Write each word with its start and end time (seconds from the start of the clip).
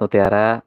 Mutiara 0.00 0.62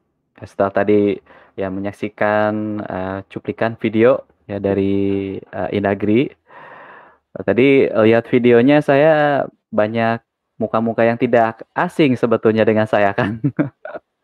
setelah 0.46 0.74
tadi 0.84 1.18
ya 1.58 1.74
menyaksikan 1.74 2.54
uh, 2.86 3.20
cuplikan 3.28 3.74
video 3.82 4.22
ya 4.46 4.62
dari 4.62 5.38
uh, 5.52 5.70
Inagri. 5.74 6.30
Tadi 7.38 7.86
lihat 7.86 8.26
videonya 8.34 8.82
saya 8.82 9.46
banyak 9.70 10.26
muka-muka 10.58 11.06
yang 11.06 11.22
tidak 11.22 11.62
asing 11.78 12.18
sebetulnya 12.18 12.66
dengan 12.66 12.90
saya 12.90 13.14
kan. 13.14 13.38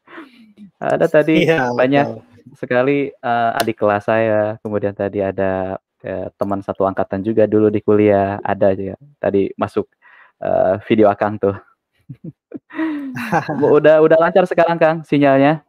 ada 0.82 1.06
tadi 1.06 1.46
iya, 1.46 1.70
banyak 1.72 2.08
betul. 2.10 2.58
sekali 2.58 2.98
uh, 3.22 3.60
adik 3.62 3.78
kelas 3.78 4.10
saya, 4.10 4.58
kemudian 4.66 4.98
tadi 4.98 5.22
ada 5.22 5.78
uh, 6.04 6.28
teman 6.36 6.60
satu 6.66 6.90
angkatan 6.90 7.22
juga 7.22 7.46
dulu 7.46 7.70
di 7.70 7.80
kuliah, 7.86 8.42
ada 8.42 8.74
juga 8.74 8.98
tadi 9.22 9.54
masuk 9.56 9.86
uh, 10.42 10.82
video 10.90 11.08
Akang 11.08 11.38
tuh. 11.38 11.56
Udah 13.78 14.02
udah 14.02 14.18
lancar 14.18 14.44
sekarang 14.50 14.78
Kang 14.78 14.98
sinyalnya? 15.06 15.62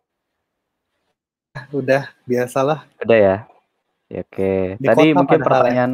Udah, 1.70 2.10
biasalah. 2.26 2.86
Udah 3.02 3.18
ya. 3.18 3.36
ya 4.10 4.20
oke. 4.26 4.54
Di 4.78 4.86
Tadi 4.86 5.04
mungkin 5.14 5.40
ya? 5.40 5.44
pertanyaan 5.46 5.92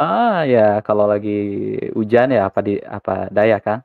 ah 0.00 0.42
ya 0.48 0.80
kalau 0.80 1.04
lagi 1.04 1.76
hujan 1.92 2.32
ya 2.32 2.48
apa 2.48 2.60
di 2.64 2.80
apa 2.80 3.28
daya 3.28 3.60
kan? 3.60 3.84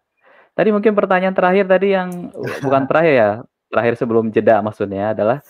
Tadi 0.57 0.73
mungkin 0.73 0.97
pertanyaan 0.97 1.35
terakhir 1.35 1.69
tadi 1.69 1.93
yang 1.93 2.33
bukan 2.63 2.83
terakhir 2.89 3.13
ya, 3.13 3.29
terakhir 3.69 3.93
sebelum 3.99 4.33
jeda 4.33 4.63
maksudnya 4.63 5.13
adalah 5.13 5.43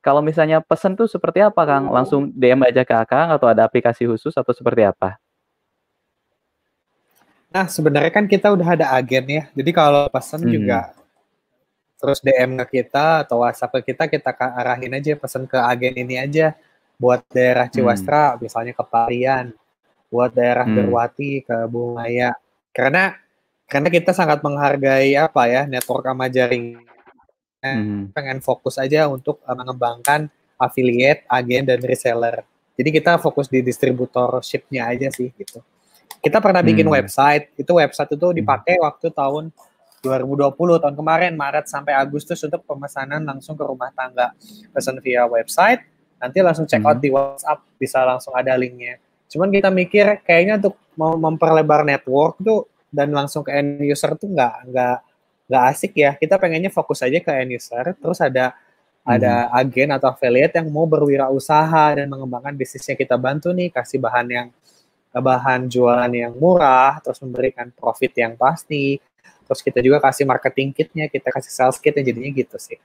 kalau 0.00 0.24
misalnya 0.24 0.64
pesan 0.64 0.96
tuh 0.96 1.06
seperti 1.06 1.44
apa 1.44 1.62
Kang? 1.68 1.92
Langsung 1.92 2.32
DM 2.32 2.64
aja 2.64 2.82
ke 2.82 2.96
Kang 3.04 3.30
atau 3.30 3.46
ada 3.46 3.68
aplikasi 3.68 4.08
khusus 4.08 4.32
atau 4.34 4.50
seperti 4.50 4.82
apa? 4.82 5.20
Nah, 7.54 7.70
sebenarnya 7.70 8.10
kan 8.10 8.26
kita 8.26 8.50
udah 8.50 8.66
ada 8.74 8.86
agen 8.98 9.24
ya. 9.30 9.42
Jadi 9.54 9.70
kalau 9.70 10.10
pesan 10.10 10.42
hmm. 10.42 10.50
juga 10.50 10.90
terus 12.02 12.18
DM 12.18 12.58
ke 12.66 12.82
kita 12.82 13.22
atau 13.22 13.46
WhatsApp 13.46 13.78
ke 13.78 13.94
kita, 13.94 14.10
kita 14.10 14.34
arahin 14.34 14.98
aja 14.98 15.14
pesan 15.14 15.46
ke 15.46 15.54
agen 15.56 15.94
ini 15.94 16.18
aja 16.18 16.58
buat 16.98 17.22
daerah 17.30 17.70
Ciwastra, 17.70 18.34
hmm. 18.34 18.38
misalnya 18.42 18.72
ke 18.74 18.84
Parian, 18.84 19.54
buat 20.10 20.34
daerah 20.34 20.66
hmm. 20.66 20.74
Berwati 20.82 21.46
ke 21.46 21.56
Bungaya. 21.70 22.34
Karena 22.74 23.14
karena 23.70 23.88
kita 23.88 24.10
sangat 24.10 24.42
menghargai 24.42 25.14
apa 25.14 25.46
ya 25.46 25.62
network 25.70 26.10
sama 26.10 26.26
jaring. 26.26 26.82
Hmm. 27.62 28.10
Pengen 28.10 28.42
fokus 28.42 28.82
aja 28.82 29.06
untuk 29.06 29.38
uh, 29.46 29.54
mengembangkan 29.54 30.26
affiliate, 30.58 31.22
agen 31.30 31.70
dan 31.70 31.78
reseller. 31.86 32.42
Jadi 32.74 32.90
kita 32.90 33.22
fokus 33.22 33.46
di 33.46 33.62
distributorshipnya 33.62 34.90
aja 34.90 35.06
sih 35.14 35.30
gitu. 35.38 35.62
Kita 36.24 36.40
pernah 36.40 36.64
bikin 36.64 36.88
hmm. 36.88 36.96
website, 36.96 37.44
itu 37.60 37.72
website 37.76 38.16
itu 38.16 38.28
dipakai 38.32 38.80
waktu 38.80 39.12
tahun 39.12 39.52
2020 40.04 40.84
tahun 40.84 40.94
kemarin 41.00 41.32
Maret 41.32 41.64
sampai 41.64 41.96
Agustus 41.96 42.36
untuk 42.44 42.60
pemesanan 42.68 43.24
langsung 43.24 43.56
ke 43.56 43.64
rumah 43.64 43.88
tangga 43.96 44.36
pesan 44.76 45.00
via 45.00 45.24
website 45.24 45.80
nanti 46.20 46.44
langsung 46.44 46.68
check 46.68 46.84
out 46.84 47.00
hmm. 47.00 47.04
di 47.04 47.08
WhatsApp 47.08 47.64
bisa 47.80 48.04
langsung 48.04 48.36
ada 48.36 48.52
linknya 48.52 49.00
cuman 49.32 49.48
kita 49.48 49.72
mikir 49.72 50.20
kayaknya 50.22 50.60
untuk 50.60 50.76
mau 51.00 51.16
memperlebar 51.16 51.88
network 51.88 52.36
tuh 52.44 52.68
dan 52.92 53.10
langsung 53.10 53.42
ke 53.42 53.50
end 53.50 53.80
user 53.80 54.12
tuh 54.14 54.28
nggak 54.28 54.70
nggak 54.70 54.96
nggak 55.48 55.62
asik 55.72 55.92
ya 55.96 56.12
kita 56.14 56.36
pengennya 56.36 56.68
fokus 56.68 57.02
aja 57.02 57.18
ke 57.18 57.32
end 57.32 57.56
user 57.56 57.96
terus 57.96 58.20
ada 58.20 58.52
hmm. 58.52 59.08
ada 59.08 59.32
agen 59.56 59.88
atau 59.96 60.12
affiliate 60.12 60.60
yang 60.60 60.68
mau 60.68 60.84
berwirausaha 60.84 61.98
dan 61.98 62.06
mengembangkan 62.12 62.52
bisnisnya 62.52 62.94
kita 62.94 63.16
bantu 63.16 63.50
nih 63.56 63.72
kasih 63.72 63.98
bahan 63.98 64.28
yang 64.28 64.46
bahan 65.18 65.70
jualan 65.70 66.10
yang 66.10 66.34
murah, 66.34 66.98
terus 67.02 67.18
memberikan 67.22 67.70
profit 67.74 68.12
yang 68.18 68.34
pasti, 68.34 68.98
terus 69.46 69.60
kita 69.62 69.78
juga 69.84 70.02
kasih 70.02 70.26
marketing 70.26 70.74
kitnya, 70.74 71.06
kita 71.06 71.30
kasih 71.30 71.52
sales 71.52 71.78
kitnya, 71.78 72.02
jadinya 72.02 72.30
gitu 72.32 72.56
sih. 72.58 72.78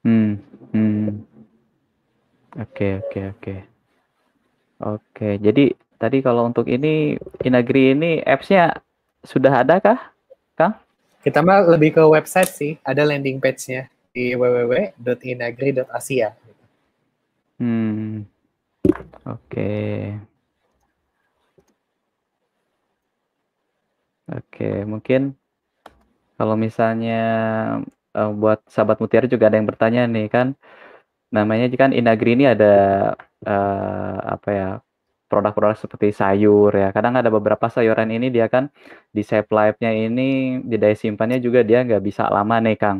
Hmm, 0.00 0.40
hmm. 0.72 1.20
Oke, 2.56 3.04
oke, 3.04 3.20
oke. 3.36 3.56
Oke, 4.80 5.36
jadi 5.36 5.76
tadi 6.00 6.24
kalau 6.24 6.48
untuk 6.48 6.64
ini 6.64 7.20
Inagri 7.44 7.92
ini 7.92 8.24
apps-nya 8.24 8.80
sudah 9.20 9.60
ada 9.60 9.76
kah, 9.76 10.00
Kang? 10.56 10.72
Kita 11.20 11.44
mah 11.44 11.68
lebih 11.68 12.00
ke 12.00 12.02
website 12.08 12.48
sih, 12.48 12.80
ada 12.80 13.04
landing 13.04 13.36
page-nya 13.36 13.92
di 14.16 14.32
www.inagri.asia. 14.32 16.32
Hmm. 17.60 18.24
Oke. 19.28 20.16
Oke, 24.30 24.86
mungkin 24.86 25.34
kalau 26.38 26.54
misalnya 26.54 27.20
uh, 28.14 28.30
buat 28.32 28.62
sahabat 28.70 29.02
mutiara 29.02 29.26
juga 29.26 29.50
ada 29.50 29.58
yang 29.58 29.68
bertanya 29.68 30.06
nih 30.06 30.26
kan, 30.30 30.46
namanya 31.34 31.66
kan 31.74 31.90
Inagri 31.90 32.38
ini 32.38 32.46
ada 32.46 32.74
uh, 33.46 34.16
apa 34.34 34.48
ya 34.54 34.68
produk-produk 35.30 35.78
seperti 35.78 36.14
sayur 36.14 36.70
ya. 36.74 36.90
Kadang 36.94 37.14
ada 37.18 37.30
beberapa 37.30 37.66
sayuran 37.70 38.10
ini 38.10 38.30
dia 38.34 38.46
kan 38.50 38.70
di 39.14 39.22
save 39.26 39.46
life-nya 39.50 39.90
ini 39.94 40.58
di 40.66 40.76
daya 40.78 40.94
simpannya 40.98 41.38
juga 41.42 41.62
dia 41.66 41.82
nggak 41.86 42.02
bisa 42.02 42.26
lama 42.30 42.58
nih 42.62 42.78
Kang. 42.78 42.98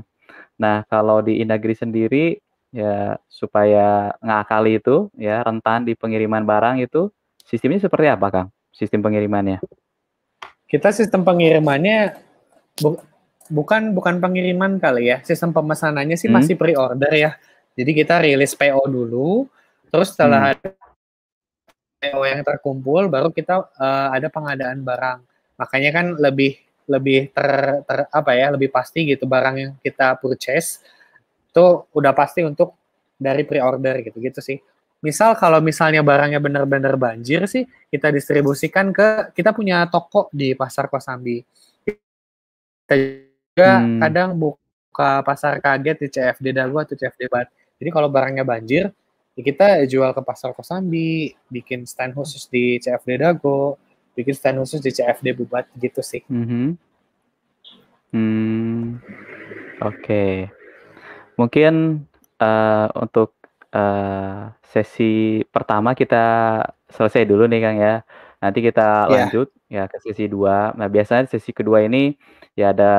Nah 0.63 0.87
kalau 0.87 1.23
di 1.23 1.43
Inagri 1.43 1.75
sendiri 1.75 2.39
ya 2.71 3.19
supaya 3.27 4.15
ngakali 4.23 4.79
itu 4.79 5.11
ya 5.19 5.43
rentan 5.43 5.87
di 5.87 5.95
pengiriman 5.99 6.47
barang 6.47 6.83
itu 6.87 7.11
sistemnya 7.47 7.83
seperti 7.83 8.07
apa 8.15 8.27
Kang? 8.31 8.49
Sistem 8.71 9.03
pengirimannya? 9.03 9.59
Kita 10.71 10.95
sistem 10.95 11.27
pengirimannya 11.27 12.15
bu, 12.79 12.95
bukan 13.51 13.91
bukan 13.91 14.23
pengiriman 14.23 14.79
kali 14.79 15.11
ya. 15.11 15.19
Sistem 15.27 15.51
pemesanannya 15.51 16.15
sih 16.15 16.31
hmm. 16.31 16.37
masih 16.39 16.55
pre-order 16.55 17.11
ya. 17.11 17.35
Jadi 17.75 17.91
kita 17.91 18.23
rilis 18.23 18.55
PO 18.55 18.83
dulu, 18.87 19.51
terus 19.91 20.15
setelah 20.15 20.55
hmm. 20.55 20.79
PO 22.01 22.21
yang 22.23 22.41
terkumpul 22.47 23.11
baru 23.11 23.35
kita 23.35 23.67
uh, 23.75 24.09
ada 24.15 24.31
pengadaan 24.31 24.87
barang. 24.87 25.19
Makanya 25.59 25.91
kan 25.91 26.07
lebih 26.15 26.57
lebih 26.87 27.35
ter, 27.35 27.83
ter 27.85 27.99
apa 28.09 28.31
ya, 28.39 28.55
lebih 28.55 28.71
pasti 28.71 29.05
gitu 29.11 29.27
barang 29.27 29.57
yang 29.59 29.73
kita 29.83 30.17
purchase 30.23 30.81
itu 31.51 31.67
udah 31.91 32.15
pasti 32.15 32.47
untuk 32.47 32.79
dari 33.19 33.43
pre-order 33.43 34.07
gitu-gitu 34.07 34.39
sih 34.39 34.57
misal 35.01 35.33
kalau 35.33 35.65
misalnya 35.65 36.05
barangnya 36.05 36.41
benar-benar 36.41 36.95
banjir 37.01 37.49
sih 37.49 37.65
kita 37.89 38.13
distribusikan 38.13 38.93
ke 38.93 39.33
kita 39.33 39.57
punya 39.57 39.89
toko 39.89 40.29
di 40.29 40.53
pasar 40.53 40.93
Kosambi 40.93 41.41
kita 41.89 42.95
juga 43.01 43.71
hmm. 43.81 43.99
kadang 44.05 44.31
buka 44.37 45.25
pasar 45.25 45.57
kaget 45.65 45.97
di 46.05 46.09
CFD 46.13 46.47
Dago 46.53 46.77
atau 46.85 46.93
CFD 46.93 47.33
Bat 47.33 47.49
jadi 47.81 47.89
kalau 47.89 48.13
barangnya 48.13 48.45
banjir 48.45 48.93
ya 49.33 49.43
kita 49.43 49.67
jual 49.89 50.13
ke 50.13 50.21
pasar 50.21 50.53
Kosambi 50.53 51.33
bikin 51.49 51.89
stand 51.89 52.13
khusus 52.13 52.45
di 52.53 52.77
CFD 52.77 53.25
Dago 53.25 53.81
bikin 54.13 54.37
stand 54.37 54.61
khusus 54.61 54.85
di 54.85 54.93
CFD 54.93 55.33
Bubat 55.33 55.65
gitu 55.81 56.05
sih 56.05 56.21
mm 56.29 56.45
-hmm. 56.45 56.67
hmm. 58.13 58.85
oke 59.81 59.97
okay. 59.97 60.53
mungkin 61.41 62.05
uh, 62.37 62.93
untuk 63.01 63.40
uh, 63.75 64.51
sesi 64.67 65.43
pertama 65.51 65.95
kita 65.95 66.25
selesai 66.91 67.27
dulu 67.27 67.47
nih 67.47 67.61
Kang 67.63 67.79
ya. 67.79 67.95
Nanti 68.41 68.59
kita 68.65 69.07
yeah. 69.07 69.29
lanjut 69.29 69.49
ya 69.69 69.85
ke 69.87 69.97
sesi 70.01 70.25
dua. 70.27 70.73
Nah 70.75 70.89
biasanya 70.89 71.29
sesi 71.29 71.53
kedua 71.53 71.85
ini 71.85 72.17
ya 72.57 72.73
ada 72.75 72.95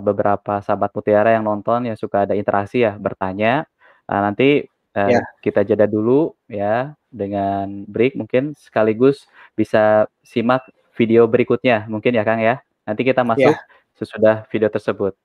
beberapa 0.00 0.62
sahabat 0.62 0.94
mutiara 0.94 1.34
yang 1.36 1.44
nonton 1.44 1.90
yang 1.90 1.98
suka 1.98 2.24
ada 2.24 2.34
interaksi 2.38 2.86
ya 2.86 2.96
bertanya. 2.96 3.66
Nah, 4.06 4.20
nanti 4.30 4.64
uh, 4.94 5.10
yeah. 5.10 5.26
kita 5.42 5.66
jeda 5.66 5.90
dulu 5.90 6.32
ya 6.46 6.94
dengan 7.10 7.84
break 7.90 8.14
mungkin 8.14 8.54
sekaligus 8.54 9.26
bisa 9.58 10.06
simak 10.22 10.62
video 10.94 11.26
berikutnya 11.26 11.84
mungkin 11.90 12.14
ya 12.14 12.22
Kang 12.24 12.40
ya. 12.40 12.62
Nanti 12.86 13.02
kita 13.02 13.26
masuk 13.26 13.52
yeah. 13.52 13.98
sesudah 13.98 14.46
video 14.48 14.70
tersebut. 14.70 15.18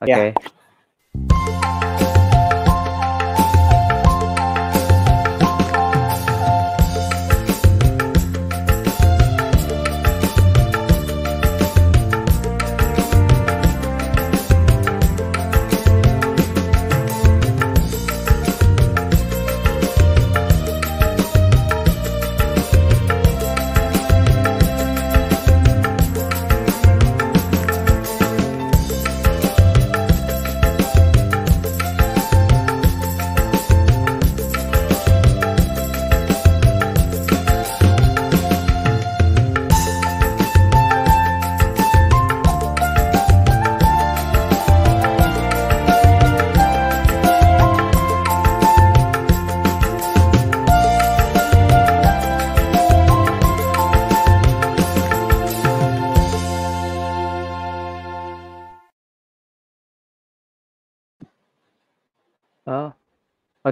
Oke. 0.00 0.08
Okay. 0.08 0.28
Yeah. 0.32 1.53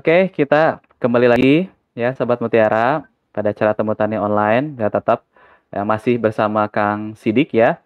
Oke 0.02 0.34
kita 0.34 0.82
kembali 0.98 1.30
lagi 1.30 1.70
ya 1.94 2.10
Sobat 2.18 2.42
Mutiara 2.42 3.06
pada 3.30 3.54
acara 3.54 3.70
Temu 3.70 3.94
Tani 3.94 4.18
Online 4.18 4.74
ya 4.74 4.90
tetap 4.90 5.22
ya, 5.70 5.86
masih 5.86 6.18
bersama 6.18 6.66
Kang 6.66 7.14
Sidik 7.14 7.54
ya 7.54 7.78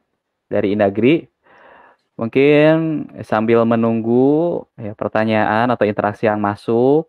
dari 0.48 0.72
Indagri. 0.72 1.28
Mungkin 2.16 3.04
sambil 3.20 3.68
menunggu 3.68 4.64
ya 4.80 4.96
pertanyaan 4.96 5.68
atau 5.68 5.84
interaksi 5.84 6.24
yang 6.24 6.40
masuk 6.40 7.04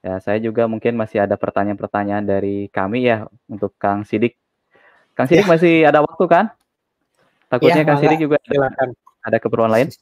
ya 0.00 0.16
saya 0.16 0.40
juga 0.40 0.64
mungkin 0.64 0.96
masih 0.96 1.28
ada 1.28 1.36
pertanyaan-pertanyaan 1.36 2.24
dari 2.24 2.72
kami 2.72 3.04
ya 3.04 3.28
untuk 3.52 3.76
Kang 3.76 4.08
Sidik. 4.08 4.32
Kang 5.12 5.28
Sidik 5.28 5.44
ya. 5.44 5.52
masih 5.52 5.74
ada 5.84 6.00
waktu 6.00 6.24
kan? 6.24 6.44
Takutnya 7.52 7.84
ya, 7.84 7.88
Kang 7.92 8.00
Sidik 8.00 8.16
juga 8.16 8.40
silakan. 8.48 8.96
ada 8.96 9.36
keperluan 9.36 9.68
lain? 9.76 9.92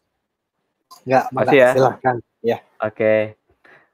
Enggak, 1.02 1.24
masih 1.34 1.58
ya. 1.58 1.70
Silakan. 1.74 2.16
Ya. 2.46 2.62
Oke. 2.78 2.94
Okay. 2.94 3.45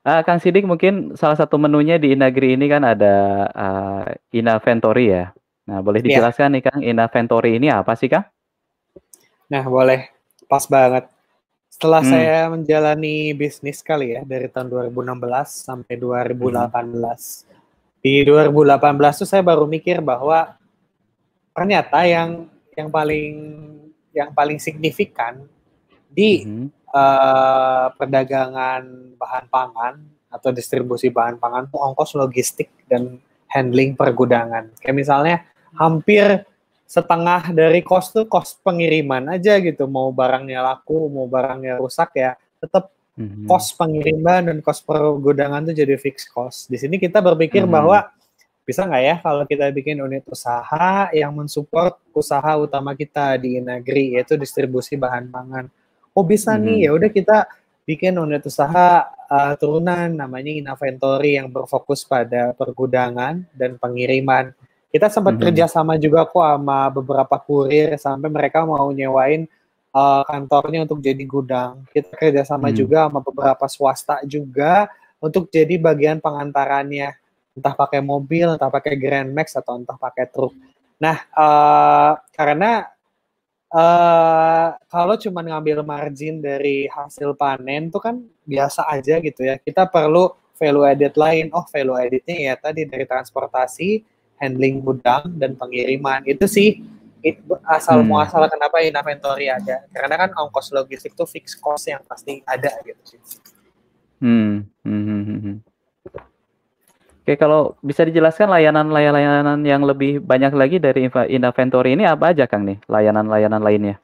Uh, 0.02 0.18
Kang 0.26 0.42
Sidik 0.42 0.66
mungkin 0.66 1.14
salah 1.14 1.38
satu 1.38 1.54
menunya 1.62 1.94
di 1.94 2.10
Inagri 2.10 2.58
ini 2.58 2.66
kan 2.66 2.82
ada 2.82 3.46
uh, 3.54 4.02
Inaventory 4.34 5.14
ya. 5.14 5.30
Nah, 5.62 5.78
boleh 5.78 6.02
iya. 6.02 6.18
dijelaskan 6.18 6.50
ya. 6.50 6.54
nih 6.58 6.62
Kang, 6.66 6.80
Inaventory 6.82 7.54
ini 7.54 7.70
apa 7.70 7.94
sih 7.94 8.10
Kang? 8.10 8.26
Nah, 9.46 9.62
boleh. 9.62 10.10
Pas 10.50 10.66
banget. 10.66 11.06
Setelah 11.70 12.02
hmm. 12.02 12.10
saya 12.10 12.38
menjalani 12.50 13.30
bisnis 13.30 13.78
kali 13.78 14.18
ya 14.18 14.26
dari 14.26 14.50
tahun 14.50 14.90
2016 14.90 15.70
sampai 15.70 15.94
2018. 15.94 16.66
Hmm. 16.66 17.22
Di 18.02 18.26
2018 18.26 19.22
tuh 19.22 19.28
saya 19.30 19.42
baru 19.46 19.70
mikir 19.70 20.02
bahwa 20.02 20.58
ternyata 21.54 22.02
yang 22.10 22.50
yang 22.74 22.90
paling 22.90 23.34
yang 24.10 24.34
paling 24.34 24.58
signifikan 24.58 25.46
di 26.10 26.42
hmm 26.42 26.81
uh, 26.92 27.92
perdagangan 27.96 29.16
bahan 29.16 29.44
pangan 29.48 29.94
atau 30.32 30.48
distribusi 30.48 31.12
bahan 31.12 31.36
pangan 31.36 31.68
itu 31.68 31.76
ongkos 31.76 32.16
logistik 32.16 32.72
dan 32.88 33.20
handling 33.52 33.92
pergudangan. 33.92 34.72
Kayak 34.80 34.96
misalnya 34.96 35.36
hampir 35.76 36.44
setengah 36.88 37.52
dari 37.52 37.80
cost 37.84 38.16
tuh 38.16 38.28
cost 38.28 38.60
pengiriman 38.64 39.32
aja 39.32 39.60
gitu. 39.60 39.88
Mau 39.88 40.12
barangnya 40.12 40.60
laku, 40.64 41.08
mau 41.08 41.28
barangnya 41.28 41.80
rusak 41.80 42.16
ya 42.16 42.36
tetap 42.60 42.92
mm-hmm. 43.18 43.48
cost 43.48 43.76
pengiriman 43.76 44.52
dan 44.52 44.56
cost 44.64 44.84
pergudangan 44.88 45.68
tuh 45.68 45.74
jadi 45.76 45.96
fixed 46.00 46.32
cost. 46.32 46.68
Di 46.72 46.80
sini 46.80 46.96
kita 46.96 47.20
berpikir 47.20 47.64
mm-hmm. 47.64 47.76
bahwa 47.76 47.98
bisa 48.62 48.86
nggak 48.86 49.02
ya 49.02 49.16
kalau 49.18 49.42
kita 49.42 49.74
bikin 49.74 49.98
unit 49.98 50.22
usaha 50.30 51.10
yang 51.10 51.34
mensupport 51.34 51.98
usaha 52.14 52.54
utama 52.54 52.94
kita 52.94 53.34
di 53.34 53.58
negeri 53.58 54.14
yaitu 54.14 54.38
distribusi 54.38 54.94
bahan 54.94 55.34
pangan 55.34 55.66
oh 56.12 56.24
bisa 56.24 56.56
hmm. 56.56 56.62
nih 56.64 56.78
ya 56.88 56.90
udah 56.96 57.10
kita 57.10 57.38
bikin 57.82 58.14
unit 58.20 58.44
usaha 58.46 59.10
uh, 59.26 59.52
turunan 59.58 60.12
namanya 60.12 60.52
Inaventory 60.52 61.40
yang 61.40 61.50
berfokus 61.50 62.06
pada 62.06 62.54
pergudangan 62.54 63.42
dan 63.56 63.74
pengiriman. 63.80 64.54
Kita 64.92 65.08
sempat 65.08 65.40
hmm. 65.40 65.42
kerjasama 65.48 65.96
juga 65.96 66.28
kok 66.28 66.44
sama 66.44 66.92
beberapa 66.92 67.36
kurir 67.40 67.96
sampai 67.96 68.28
mereka 68.28 68.62
mau 68.62 68.92
nyewain 68.92 69.48
uh, 69.96 70.22
kantornya 70.28 70.84
untuk 70.84 71.00
jadi 71.00 71.24
gudang. 71.24 71.82
Kita 71.90 72.12
kerjasama 72.12 72.68
hmm. 72.70 72.76
juga 72.76 72.98
sama 73.08 73.20
beberapa 73.24 73.66
swasta 73.66 74.20
juga 74.28 74.86
untuk 75.22 75.48
jadi 75.48 75.78
bagian 75.78 76.18
pengantarannya, 76.20 77.14
entah 77.56 77.74
pakai 77.78 78.04
mobil, 78.04 78.52
entah 78.52 78.68
pakai 78.68 78.98
Grand 79.00 79.30
Max 79.32 79.54
atau 79.56 79.80
entah 79.80 79.96
pakai 79.96 80.28
truk. 80.28 80.52
Nah, 81.00 81.24
uh, 81.34 82.12
karena 82.36 82.91
uh, 83.72 84.76
kalau 84.86 85.16
cuma 85.16 85.40
ngambil 85.40 85.82
margin 85.82 86.38
dari 86.44 86.86
hasil 86.86 87.34
panen 87.34 87.88
itu 87.88 87.98
kan 87.98 88.20
biasa 88.44 88.86
aja 88.86 89.18
gitu 89.18 89.48
ya. 89.48 89.56
Kita 89.58 89.88
perlu 89.88 90.30
value 90.60 90.86
added 90.86 91.16
lain. 91.16 91.48
Oh, 91.50 91.64
value 91.66 91.96
addednya 91.96 92.52
ya 92.52 92.54
tadi 92.54 92.84
dari 92.86 93.08
transportasi, 93.08 94.04
handling 94.38 94.84
gudang 94.84 95.32
dan 95.40 95.56
pengiriman. 95.56 96.22
Itu 96.28 96.46
sih 96.46 96.84
it, 97.24 97.40
asal 97.66 98.04
hmm. 98.04 98.12
muasal 98.12 98.44
kenapa 98.46 98.84
inventory 98.84 99.48
ada. 99.48 99.88
Karena 99.88 100.14
kan 100.28 100.30
ongkos 100.36 100.70
logistik 100.70 101.16
itu 101.16 101.24
fixed 101.24 101.58
cost 101.58 101.88
yang 101.88 102.04
pasti 102.04 102.44
ada 102.44 102.70
gitu 102.84 103.02
sih. 103.16 103.20
Hmm. 104.22 104.68
Hmm. 104.86 105.71
Oke, 107.22 107.38
kalau 107.38 107.78
bisa 107.86 108.02
dijelaskan 108.02 108.50
layanan-layanan 108.50 109.62
yang 109.62 109.86
lebih 109.86 110.18
banyak 110.18 110.50
lagi 110.58 110.82
dari 110.82 111.06
Inventory 111.06 111.94
ini 111.94 112.02
apa 112.02 112.34
aja, 112.34 112.50
Kang 112.50 112.66
nih? 112.66 112.82
Layanan-layanan 112.90 113.62
lainnya? 113.62 114.02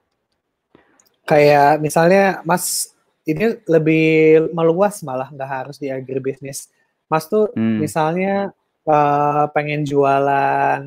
Kayak 1.27 1.83
misalnya, 1.83 2.39
Mas, 2.47 2.95
ini 3.27 3.59
lebih 3.67 4.07
meluas 4.55 5.03
malah 5.03 5.35
nggak 5.35 5.51
harus 5.51 5.77
di 5.83 5.91
agribisnis. 5.91 6.71
Mas 7.11 7.27
tuh 7.27 7.51
hmm. 7.59 7.83
misalnya 7.83 8.55
uh, 8.87 9.51
pengen 9.51 9.83
jualan 9.83 10.81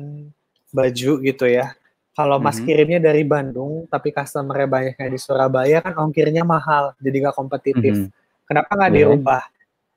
baju 0.72 1.12
gitu 1.20 1.44
ya. 1.44 1.76
Kalau 2.16 2.40
Mas 2.40 2.56
hmm. 2.56 2.64
kirimnya 2.64 3.00
dari 3.12 3.28
Bandung, 3.28 3.84
tapi 3.92 4.08
customer-nya 4.08 4.68
banyaknya 4.72 5.08
di 5.12 5.20
Surabaya 5.20 5.84
kan 5.84 6.00
ongkirnya 6.00 6.48
mahal, 6.48 6.96
jadi 6.96 7.28
nggak 7.28 7.36
kompetitif. 7.36 7.92
Hmm. 7.92 8.08
Kenapa 8.48 8.72
nggak 8.72 8.88
yeah. 8.88 8.98
dirubah? 9.04 9.42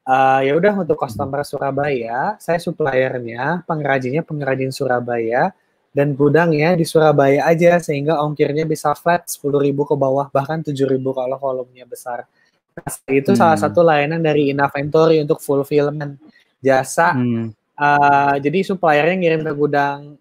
Uh, 0.06 0.40
ya 0.46 0.54
udah 0.56 0.74
untuk 0.86 0.98
customer 1.02 1.42
Surabaya, 1.42 2.38
saya 2.38 2.62
suppliernya, 2.62 3.66
pengrajinnya 3.66 4.22
pengrajin 4.22 4.70
Surabaya, 4.70 5.52
dan 5.96 6.14
gudangnya 6.14 6.76
di 6.76 6.86
Surabaya 6.86 7.48
aja 7.48 7.80
sehingga 7.80 8.20
ongkirnya 8.22 8.68
bisa 8.68 8.92
flat 8.94 9.26
10.000 9.32 9.72
ke 9.72 9.96
bawah 9.96 10.28
bahkan 10.28 10.60
7.000 10.60 11.00
kalau 11.00 11.38
volumenya 11.40 11.88
besar. 11.88 12.28
Nah, 12.76 12.92
itu 13.08 13.32
hmm. 13.32 13.40
salah 13.40 13.56
satu 13.56 13.80
layanan 13.80 14.20
dari 14.20 14.52
Inaventory 14.52 15.24
untuk 15.24 15.40
fulfillment 15.40 16.20
jasa. 16.60 17.16
Hmm. 17.16 17.56
Uh, 17.76 18.36
jadi 18.40 18.64
suppliernya 18.68 19.16
ngirim 19.16 19.42
ke 19.44 19.54
gudang 19.56 20.20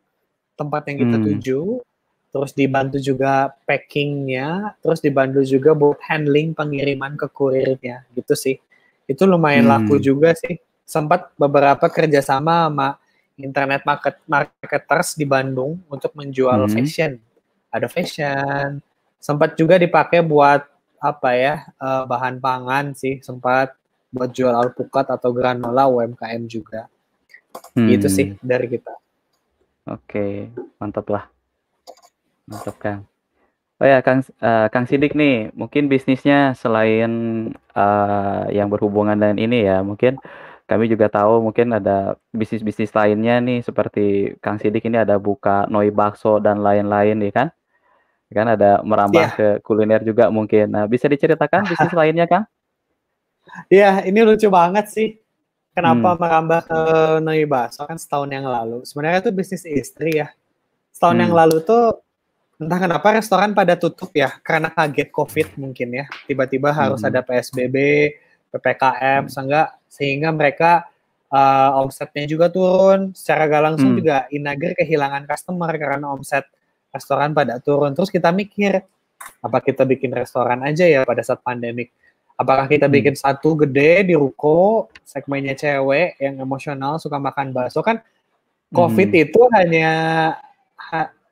tempat 0.55 0.87
yang 0.87 0.99
kita 1.03 1.17
hmm. 1.19 1.27
tuju, 1.27 1.61
terus 2.31 2.51
dibantu 2.55 2.99
juga 3.03 3.51
packingnya, 3.67 4.79
terus 4.79 5.03
dibantu 5.03 5.43
juga 5.43 5.75
buat 5.75 5.99
handling 6.07 6.55
pengiriman 6.55 7.19
ke 7.19 7.27
kurirnya, 7.31 8.07
gitu 8.15 8.35
sih 8.39 8.59
itu 9.05 9.23
lumayan 9.25 9.69
hmm. 9.69 9.73
laku 9.73 9.96
juga 10.01 10.32
sih. 10.37 10.58
Sempat 10.84 11.32
beberapa 11.41 11.89
kerjasama 11.89 12.69
sama 12.69 12.89
internet 13.41 13.82
market 13.82 14.17
marketers 14.29 15.17
di 15.19 15.27
Bandung 15.27 15.81
untuk 15.89 16.13
menjual 16.15 16.69
hmm. 16.69 16.73
fashion. 16.73 17.13
Ada 17.73 17.87
fashion. 17.91 18.79
Sempat 19.19 19.56
juga 19.56 19.81
dipakai 19.81 20.20
buat 20.20 20.65
apa 21.01 21.31
ya 21.37 21.55
uh, 21.81 22.05
bahan 22.08 22.41
pangan 22.41 22.93
sih. 22.96 23.20
Sempat 23.25 23.77
buat 24.15 24.31
jual 24.31 24.53
alpukat 24.55 25.11
atau 25.11 25.34
granola 25.34 25.91
UMKM 25.91 26.44
juga. 26.46 26.87
Hmm. 27.75 27.91
Itu 27.91 28.06
sih 28.06 28.39
dari 28.39 28.70
kita. 28.70 28.94
Oke, 29.84 30.49
mantap 30.81 31.06
lah. 31.13 31.25
Mantap 32.49 32.77
kan. 32.81 32.99
Oh 33.83 33.87
ya, 33.91 33.99
Kang 34.07 34.23
uh, 34.39 34.71
Kang 34.71 34.87
Sidik 34.87 35.19
nih, 35.19 35.51
mungkin 35.51 35.91
bisnisnya 35.91 36.55
selain 36.55 37.11
uh, 37.75 38.47
yang 38.55 38.71
berhubungan 38.71 39.19
dengan 39.19 39.35
ini 39.35 39.67
ya, 39.67 39.83
mungkin 39.83 40.23
kami 40.65 40.89
juga 40.89 41.13
tahu 41.13 41.45
mungkin 41.45 41.77
ada 41.77 42.17
bisnis-bisnis 42.33 42.95
lainnya 42.97 43.37
nih 43.43 43.61
seperti 43.61 44.33
Kang 44.41 44.57
Sidik 44.57 44.87
ini 44.89 44.97
ada 44.97 45.21
buka 45.21 45.69
Noi 45.69 45.93
Bakso 45.93 46.41
dan 46.41 46.65
lain-lain 46.65 47.19
nih 47.21 47.33
kan? 47.35 47.49
Kan 48.35 48.51
ada 48.51 48.83
merambah 48.83 49.31
yeah. 49.31 49.37
ke 49.39 49.49
kuliner 49.63 50.03
juga 50.03 50.27
mungkin. 50.27 50.67
Nah, 50.67 50.91
bisa 50.91 51.07
diceritakan 51.07 51.67
bisnis 51.71 51.95
lainnya, 51.95 52.27
Kang? 52.27 52.45
Iya, 53.71 54.03
ini 54.09 54.19
lucu 54.27 54.51
banget 54.51 54.91
sih. 54.91 55.23
Kenapa 55.75 56.15
hmm. 56.15 56.19
merambah 56.19 56.61
ke 56.67 56.81
Noi 57.23 57.47
Bakso 57.47 57.87
kan 57.87 57.99
setahun 57.99 58.31
yang 58.31 58.47
lalu. 58.47 58.83
Sebenarnya 58.83 59.23
itu 59.23 59.31
bisnis 59.31 59.63
istri 59.67 60.19
ya. 60.23 60.31
Setahun 60.91 61.15
hmm. 61.19 61.25
yang 61.27 61.33
lalu 61.35 61.57
tuh 61.63 62.03
entah 62.58 62.79
kenapa 62.79 63.19
restoran 63.19 63.51
pada 63.51 63.75
tutup 63.75 64.15
ya 64.15 64.31
karena 64.41 64.70
kaget 64.70 65.08
covid 65.11 65.49
mungkin 65.58 65.89
ya 65.91 66.06
tiba-tiba 66.31 66.70
harus 66.70 67.03
hmm. 67.03 67.08
ada 67.11 67.20
psbb 67.27 67.77
ppkm 68.55 69.27
sehingga 69.27 69.63
sehingga 69.91 70.31
mereka 70.31 70.87
uh, 71.34 71.82
omsetnya 71.82 72.25
juga 72.31 72.46
turun 72.51 73.11
secara 73.11 73.51
gak 73.51 73.63
langsung 73.63 73.91
hmm. 73.94 73.99
juga 73.99 74.17
Inager 74.31 74.73
kehilangan 74.79 75.27
customer 75.27 75.70
karena 75.75 76.06
omset 76.15 76.46
restoran 76.94 77.34
pada 77.34 77.58
turun 77.58 77.91
terus 77.91 78.11
kita 78.11 78.31
mikir 78.31 78.79
apa 79.43 79.58
kita 79.58 79.82
bikin 79.82 80.15
restoran 80.15 80.63
aja 80.63 80.87
ya 80.87 81.03
pada 81.03 81.27
saat 81.27 81.43
pandemik 81.43 81.91
apakah 82.39 82.70
kita 82.70 82.87
hmm. 82.87 82.94
bikin 82.94 83.15
satu 83.19 83.58
gede 83.67 84.06
di 84.06 84.15
ruko 84.15 84.91
segmennya 85.03 85.58
cewek 85.58 86.23
yang 86.23 86.39
emosional 86.39 87.03
suka 87.03 87.19
makan 87.19 87.51
bakso 87.51 87.82
kan 87.82 87.99
covid 88.70 89.11
hmm. 89.11 89.23
itu 89.27 89.41
hanya 89.58 89.91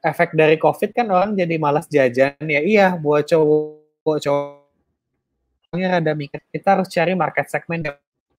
efek 0.02 0.35
dari 0.35 0.59
COVID 0.59 0.90
kan 0.90 1.06
orang 1.09 1.38
jadi 1.38 1.54
malas 1.62 1.87
jajan 1.87 2.35
ya. 2.42 2.61
Iya, 2.61 2.87
buat 2.99 3.25
cowok 3.30 4.18
cowoknya 4.18 5.88
rada 5.99 6.12
mikir. 6.18 6.42
Kita 6.50 6.76
harus 6.76 6.90
cari 6.90 7.14
market 7.14 7.47
segmen 7.49 7.87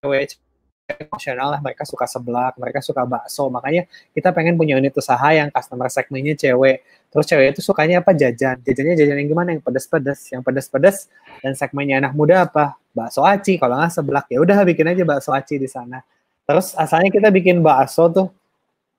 cewek 0.04 0.36
emosional 0.84 1.56
lah, 1.56 1.60
mereka 1.64 1.88
suka 1.88 2.04
seblak, 2.04 2.60
mereka 2.60 2.84
suka 2.84 3.08
bakso, 3.08 3.48
makanya 3.48 3.88
kita 4.12 4.36
pengen 4.36 4.60
punya 4.60 4.76
unit 4.76 4.92
usaha 4.92 5.32
yang 5.32 5.48
customer 5.48 5.88
segmennya 5.88 6.36
cewek. 6.36 6.84
Terus 7.08 7.24
cewek 7.24 7.46
itu 7.56 7.60
sukanya 7.64 8.04
apa? 8.04 8.12
Jajan. 8.12 8.60
Jajannya 8.60 8.94
jajan 8.98 9.16
yang 9.16 9.28
gimana? 9.32 9.48
Yang 9.56 9.64
pedas-pedas, 9.64 10.20
yang 10.28 10.42
pedas-pedas 10.44 11.08
dan 11.40 11.56
segmennya 11.56 12.04
anak 12.04 12.12
muda 12.12 12.44
apa? 12.44 12.76
Bakso 12.92 13.24
aci, 13.24 13.56
kalau 13.56 13.80
nggak 13.80 13.96
seblak 13.96 14.26
ya 14.28 14.38
udah 14.44 14.60
bikin 14.68 14.92
aja 14.92 15.02
bakso 15.08 15.32
aci 15.32 15.56
di 15.56 15.66
sana. 15.66 16.04
Terus 16.44 16.76
asalnya 16.76 17.08
kita 17.08 17.32
bikin 17.32 17.64
bakso 17.64 18.12
tuh 18.12 18.28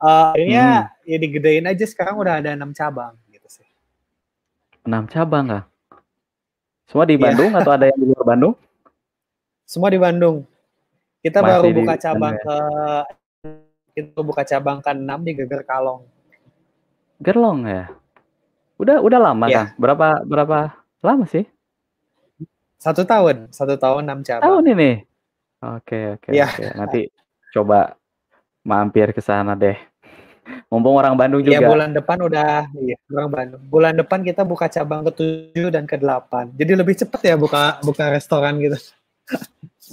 uh, 0.02 0.34
akhirnya 0.36 0.92
hmm. 0.92 1.10
ya 1.10 1.18
digedein 1.22 1.66
aja 1.70 1.86
sekarang 1.88 2.16
udah 2.20 2.42
ada 2.42 2.56
enam 2.56 2.72
cabang 2.72 3.16
gitu 3.32 3.48
sih. 3.48 3.68
Enam 4.84 5.08
cabang 5.08 5.46
kah? 5.48 5.64
Semua 6.86 7.06
di 7.10 7.18
iya. 7.18 7.24
Bandung 7.30 7.52
yeah. 7.52 7.62
atau 7.62 7.72
ada 7.74 7.86
yang 7.90 8.00
di 8.00 8.08
luar 8.08 8.25
Bandung? 8.25 8.54
Semua 9.66 9.90
di 9.90 10.00
Bandung. 10.00 10.46
Kita 11.25 11.42
Masih 11.42 11.50
baru 11.50 11.68
buka 11.82 11.96
cabang 11.98 12.34
ya? 12.38 12.44
ke 12.46 12.58
kita 13.96 14.22
buka 14.22 14.44
cabang 14.46 14.78
ke 14.84 14.90
enam 14.94 15.20
di 15.25 15.32
Geger 15.34 15.64
Kalong. 15.66 16.06
Gerlong 17.18 17.66
ya? 17.66 17.90
Udah 18.78 19.02
udah 19.02 19.20
lama 19.20 19.46
yeah. 19.50 19.74
kan? 19.74 19.82
Berapa 19.82 20.08
berapa 20.28 20.58
lama 21.02 21.25
sih? 21.25 21.48
Satu 22.78 23.02
tahun, 23.02 23.50
satu 23.50 23.82
tahun 23.82 24.06
enam 24.06 24.22
cabang. 24.22 24.46
Tahun 24.46 24.66
ini. 24.78 24.92
Oke 25.66 26.22
oke 26.22 26.30
yeah. 26.30 26.54
oke. 26.54 26.66
Nanti 26.78 27.02
coba 27.50 27.98
mampir 28.65 29.13
ke 29.13 29.22
sana 29.22 29.53
deh. 29.53 29.77
Mumpung 30.69 30.98
orang 30.98 31.13
Bandung 31.17 31.41
iya, 31.41 31.57
juga. 31.57 31.57
Iya, 31.62 31.69
bulan 31.69 31.89
depan 31.93 32.17
udah 32.22 32.50
iya, 32.77 32.98
orang 33.13 33.29
Bandung. 33.29 33.62
Bulan 33.69 33.93
depan 33.98 34.19
kita 34.25 34.41
buka 34.41 34.65
cabang 34.69 35.05
ke-7 35.10 35.74
dan 35.74 35.86
ke-8. 35.86 36.57
Jadi 36.57 36.72
lebih 36.74 36.95
cepat 36.98 37.22
ya 37.22 37.36
buka 37.38 37.81
buka 37.81 38.13
restoran 38.13 38.57
gitu. 38.62 38.77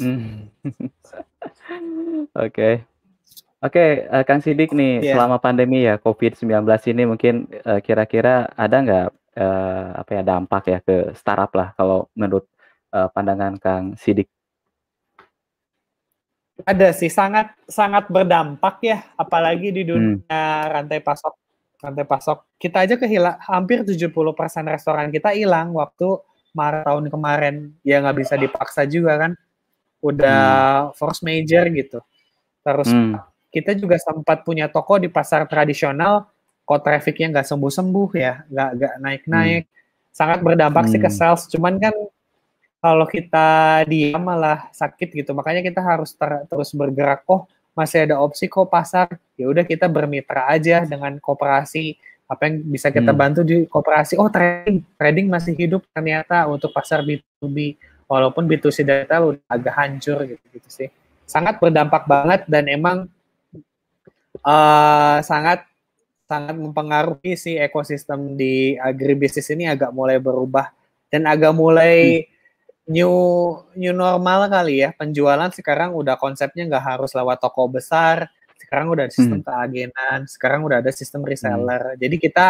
Hmm. 0.00 0.48
Oke. 2.44 2.84
Oke, 3.62 4.10
uh, 4.10 4.26
Kang 4.26 4.42
Sidik 4.42 4.74
nih, 4.74 4.98
yeah. 4.98 5.14
selama 5.14 5.38
pandemi 5.38 5.86
ya 5.86 5.94
COVID-19 5.94 6.66
ini 6.90 7.02
mungkin 7.06 7.46
uh, 7.62 7.78
kira-kira 7.78 8.50
ada 8.58 8.76
nggak 8.82 9.08
uh, 9.38 10.02
apa 10.02 10.10
ya 10.18 10.22
dampak 10.26 10.64
ya 10.66 10.78
ke 10.82 11.14
startup 11.14 11.54
lah 11.54 11.70
kalau 11.78 12.10
menurut 12.18 12.50
uh, 12.90 13.06
pandangan 13.14 13.54
Kang 13.62 13.94
Sidik? 13.94 14.26
Ada 16.62 16.92
sih, 16.92 17.08
sangat 17.08 17.56
sangat 17.64 18.12
berdampak 18.12 18.84
ya, 18.84 19.08
apalagi 19.16 19.72
di 19.72 19.88
dunia 19.88 20.20
hmm. 20.28 20.68
rantai 20.68 21.00
pasok 21.00 21.34
rantai 21.82 22.06
pasok. 22.06 22.46
Kita 22.62 22.86
aja 22.86 22.94
kehilang 22.94 23.42
hampir 23.42 23.82
70% 23.82 24.14
restoran 24.70 25.10
kita 25.10 25.34
hilang 25.34 25.74
waktu 25.74 26.22
Maret 26.54 26.86
tahun 26.86 27.06
kemarin. 27.10 27.54
Ya 27.82 27.98
nggak 27.98 28.16
bisa 28.22 28.34
dipaksa 28.38 28.86
juga 28.86 29.18
kan. 29.18 29.32
Udah 29.98 30.38
hmm. 30.88 30.94
force 30.94 31.26
major 31.26 31.66
gitu. 31.74 31.98
Terus 32.62 32.88
hmm. 32.88 33.18
kita 33.50 33.74
juga 33.74 33.98
sempat 33.98 34.46
punya 34.46 34.70
toko 34.70 35.02
di 35.02 35.10
pasar 35.10 35.50
tradisional, 35.50 36.30
kok 36.62 36.80
trafficnya 36.86 37.34
nggak 37.34 37.46
sembuh-sembuh 37.50 38.08
ya, 38.14 38.46
nggak 38.46 38.70
nggak 38.78 38.94
naik-naik. 39.02 39.62
Hmm. 39.66 39.74
Sangat 40.14 40.38
berdampak 40.46 40.86
hmm. 40.86 40.92
sih 40.94 41.00
ke 41.02 41.10
hmm. 41.10 41.18
sales. 41.18 41.42
Cuman 41.50 41.82
kan 41.82 41.94
kalau 42.82 43.06
kita 43.06 43.80
diam 43.86 44.18
malah 44.18 44.66
sakit 44.74 45.14
gitu. 45.14 45.30
Makanya 45.30 45.62
kita 45.62 45.78
harus 45.78 46.18
ter 46.18 46.42
terus 46.50 46.74
bergerak. 46.74 47.22
Oh, 47.30 47.46
masih 47.78 48.10
ada 48.10 48.18
opsi 48.18 48.50
kok 48.50 48.66
pasar. 48.66 49.06
Ya 49.38 49.46
udah 49.46 49.62
kita 49.62 49.86
bermitra 49.86 50.50
aja 50.50 50.82
dengan 50.82 51.14
koperasi. 51.22 51.94
Apa 52.26 52.50
yang 52.50 52.66
bisa 52.66 52.90
kita 52.90 53.14
hmm. 53.14 53.20
bantu 53.22 53.40
di 53.46 53.70
koperasi? 53.70 54.18
Oh, 54.18 54.26
trading. 54.26 54.82
Trading 54.98 55.30
masih 55.30 55.54
hidup 55.54 55.86
ternyata 55.94 56.42
untuk 56.50 56.74
pasar 56.74 57.06
B2B. 57.06 57.78
Walaupun 58.10 58.50
B2C 58.50 58.82
data 58.82 59.22
udah 59.22 59.46
agak 59.46 59.74
hancur 59.78 60.18
gitu-gitu 60.26 60.66
sih. 60.66 60.90
Sangat 61.22 61.62
berdampak 61.62 62.10
banget 62.10 62.50
dan 62.50 62.66
emang 62.66 63.06
uh, 64.42 65.22
sangat 65.22 65.62
sangat 66.26 66.58
mempengaruhi 66.58 67.38
si 67.38 67.54
ekosistem 67.54 68.34
di 68.34 68.74
agribisnis 68.74 69.46
ini 69.54 69.70
agak 69.70 69.94
mulai 69.94 70.18
berubah 70.18 70.72
dan 71.12 71.30
agak 71.30 71.52
mulai 71.54 72.26
hmm 72.26 72.32
new 72.90 73.14
new 73.78 73.94
normal 73.94 74.50
kali 74.50 74.82
ya 74.82 74.90
penjualan 74.94 75.50
sekarang 75.54 75.94
udah 75.94 76.18
konsepnya 76.18 76.66
nggak 76.66 76.84
harus 76.96 77.14
lewat 77.14 77.38
toko 77.38 77.70
besar 77.70 78.26
sekarang 78.58 78.90
udah 78.90 79.06
ada 79.06 79.14
sistem 79.14 79.38
hmm. 79.38 79.46
keagenan 79.46 80.18
sekarang 80.26 80.60
udah 80.66 80.82
ada 80.82 80.90
sistem 80.90 81.22
reseller 81.22 81.94
hmm. 81.94 81.98
jadi 82.02 82.16
kita 82.18 82.46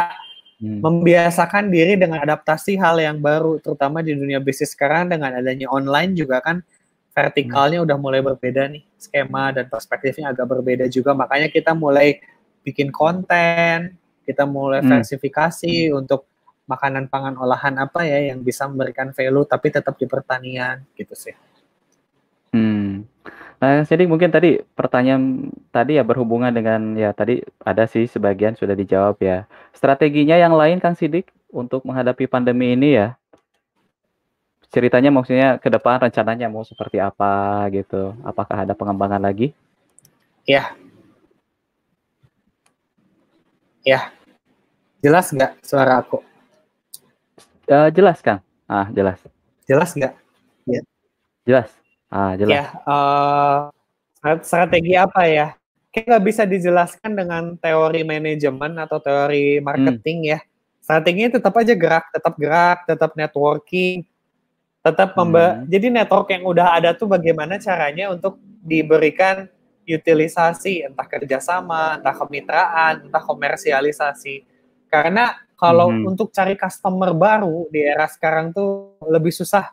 hmm. 0.64 0.80
membiasakan 0.80 1.68
diri 1.68 2.00
dengan 2.00 2.24
adaptasi 2.24 2.80
hal 2.80 2.96
yang 2.96 3.20
baru 3.20 3.60
terutama 3.60 4.00
di 4.00 4.16
dunia 4.16 4.40
bisnis 4.40 4.72
sekarang 4.72 5.12
dengan 5.12 5.36
adanya 5.36 5.68
online 5.68 6.16
juga 6.16 6.40
kan 6.40 6.64
vertikalnya 7.12 7.84
hmm. 7.84 7.86
udah 7.92 7.96
mulai 8.00 8.20
berbeda 8.24 8.72
nih 8.72 8.88
skema 8.96 9.52
dan 9.52 9.68
perspektifnya 9.68 10.32
agak 10.32 10.48
berbeda 10.48 10.88
juga 10.88 11.12
makanya 11.12 11.52
kita 11.52 11.76
mulai 11.76 12.24
bikin 12.64 12.88
konten 12.88 14.00
kita 14.24 14.48
mulai 14.48 14.80
hmm. 14.80 14.88
versifikasi 14.96 15.92
untuk 15.92 16.31
makanan 16.66 17.11
pangan 17.11 17.35
olahan 17.38 17.75
apa 17.78 18.07
ya 18.07 18.33
yang 18.33 18.40
bisa 18.40 18.71
memberikan 18.71 19.11
value 19.11 19.47
tapi 19.47 19.69
tetap 19.75 19.99
di 19.99 20.07
pertanian 20.07 20.83
gitu 20.95 21.14
sih. 21.14 21.35
Hmm. 22.52 23.09
Nah, 23.62 23.87
jadi 23.87 24.11
mungkin 24.11 24.35
tadi 24.35 24.59
pertanyaan 24.75 25.54
tadi 25.71 25.95
ya 25.95 26.02
berhubungan 26.02 26.50
dengan 26.50 26.99
ya 26.99 27.14
tadi 27.14 27.47
ada 27.62 27.87
sih 27.87 28.11
sebagian 28.11 28.59
sudah 28.59 28.75
dijawab 28.75 29.23
ya. 29.23 29.47
Strateginya 29.71 30.35
yang 30.35 30.52
lain 30.59 30.83
Kang 30.83 30.99
Sidik 30.99 31.31
untuk 31.47 31.87
menghadapi 31.87 32.26
pandemi 32.26 32.75
ini 32.75 32.99
ya. 32.99 33.14
Ceritanya 34.73 35.14
maksudnya 35.14 35.62
ke 35.62 35.69
depan 35.71 36.00
rencananya 36.02 36.50
mau 36.50 36.66
seperti 36.66 36.99
apa 36.99 37.62
gitu. 37.71 38.19
Apakah 38.26 38.66
ada 38.66 38.75
pengembangan 38.75 39.23
lagi? 39.23 39.54
Ya. 40.42 40.75
Ya. 43.87 44.11
Jelas 44.99 45.31
nggak 45.31 45.62
suara 45.62 46.02
aku? 46.02 46.31
Uh, 47.71 47.88
jelas 47.95 48.19
Kang. 48.19 48.42
Ah, 48.66 48.88
jelas. 48.90 49.19
Jelas 49.69 49.90
nggak? 49.95 50.14
Ya. 50.66 50.81
Jelas. 51.47 51.69
Ah, 52.12 52.33
jelas. 52.37 52.54
Ya, 52.54 52.64
uh, 52.85 53.73
strategi 54.42 54.95
apa 54.99 55.26
ya? 55.26 55.54
Kayak 55.92 56.07
nggak 56.09 56.25
bisa 56.25 56.42
dijelaskan 56.49 57.12
dengan 57.12 57.42
teori 57.61 58.00
manajemen 58.04 58.81
atau 58.81 58.99
teori 58.99 59.61
marketing 59.61 60.19
hmm. 60.25 60.33
ya. 60.37 60.38
Strateginya 60.83 61.38
tetap 61.38 61.54
aja 61.54 61.75
gerak, 61.76 62.11
tetap 62.11 62.35
gerak, 62.35 62.78
tetap 62.88 63.11
networking, 63.14 64.02
tetap 64.83 65.14
hmm. 65.14 65.71
jadi 65.71 65.87
network 65.95 66.26
yang 66.35 66.42
udah 66.42 66.75
ada 66.75 66.90
tuh 66.90 67.07
bagaimana 67.07 67.54
caranya 67.62 68.11
untuk 68.11 68.40
diberikan 68.66 69.47
utilisasi 69.87 70.87
entah 70.87 71.07
kerjasama, 71.07 71.99
entah 72.02 72.14
kemitraan, 72.14 73.07
entah 73.07 73.23
komersialisasi. 73.23 74.42
Karena 74.90 75.38
kalau 75.62 75.95
hmm. 75.95 76.11
untuk 76.11 76.35
cari 76.35 76.59
customer 76.59 77.14
baru 77.14 77.71
di 77.71 77.87
era 77.87 78.11
sekarang 78.11 78.50
tuh 78.50 78.99
lebih 79.07 79.31
susah. 79.31 79.71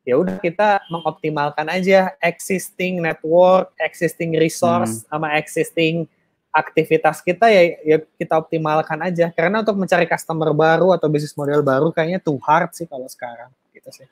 Ya 0.00 0.16
udah 0.16 0.40
kita 0.40 0.80
mengoptimalkan 0.88 1.68
aja 1.68 2.16
existing 2.24 3.04
network, 3.04 3.76
existing 3.76 4.32
resource 4.40 5.04
hmm. 5.04 5.12
sama 5.12 5.36
existing 5.36 6.08
aktivitas 6.56 7.20
kita 7.20 7.52
ya 7.52 7.76
ya 7.84 7.96
kita 8.16 8.40
optimalkan 8.40 8.96
aja. 9.04 9.28
Karena 9.28 9.60
untuk 9.60 9.76
mencari 9.76 10.08
customer 10.08 10.56
baru 10.56 10.96
atau 10.96 11.04
bisnis 11.12 11.36
model 11.36 11.60
baru 11.60 11.92
kayaknya 11.92 12.16
too 12.16 12.40
hard 12.40 12.72
sih 12.72 12.88
kalau 12.88 13.04
sekarang 13.04 13.52
gitu 13.76 13.92
sih. 13.92 14.08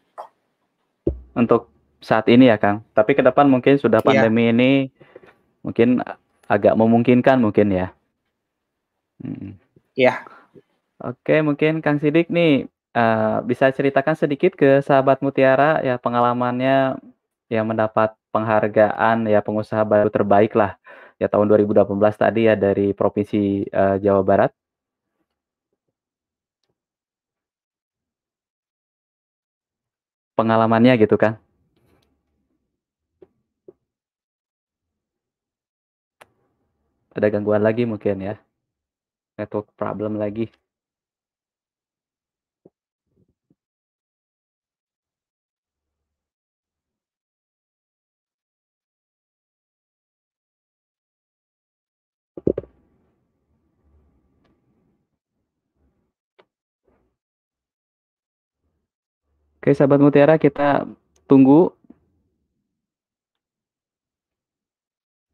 Untuk 1.33 1.73
saat 2.05 2.29
ini 2.29 2.53
ya 2.53 2.61
Kang. 2.61 2.85
Tapi 2.93 3.17
ke 3.17 3.25
depan 3.25 3.49
mungkin 3.49 3.81
sudah 3.81 4.05
iya. 4.05 4.07
pandemi 4.07 4.45
yeah. 4.45 4.53
ini 4.53 4.71
mungkin 5.65 6.05
agak 6.45 6.77
memungkinkan 6.77 7.41
mungkin 7.41 7.73
ya. 7.73 7.89
Hmm. 9.25 9.57
Ya, 9.97 10.27
Oke, 11.05 11.35
mungkin 11.49 11.73
Kang 11.85 11.99
Sidik 12.01 12.27
nih, 12.37 12.65
uh, 12.97 13.45
bisa 13.51 13.67
ceritakan 13.77 14.17
sedikit 14.23 14.53
ke 14.61 14.81
sahabat 14.87 15.21
Mutiara 15.25 15.85
ya 15.85 15.95
pengalamannya 16.05 16.97
yang 17.53 17.67
mendapat 17.71 18.09
penghargaan 18.33 19.17
ya 19.33 19.39
pengusaha 19.47 19.83
baru 19.93 20.09
terbaik 20.17 20.53
lah 20.61 20.71
ya 21.21 21.27
tahun 21.33 21.47
2018 21.51 22.17
tadi 22.17 22.41
ya 22.49 22.55
dari 22.57 22.97
Provinsi, 22.97 23.69
uh, 23.69 23.97
Jawa 24.05 24.23
Barat? 24.25 24.51
Pengalamannya 30.39 30.93
gitu, 31.03 31.17
kan? 31.23 31.33
Ada 37.17 37.27
gangguan 37.33 37.63
lagi 37.63 37.83
mungkin 37.87 38.17
ya? 38.29 38.35
Network 39.39 39.67
problem 39.79 40.19
lagi. 40.23 40.64
Oke, 59.65 59.73
sahabat 59.73 59.97
Mutiara, 59.97 60.37
kita 60.37 60.85
tunggu. 61.25 61.73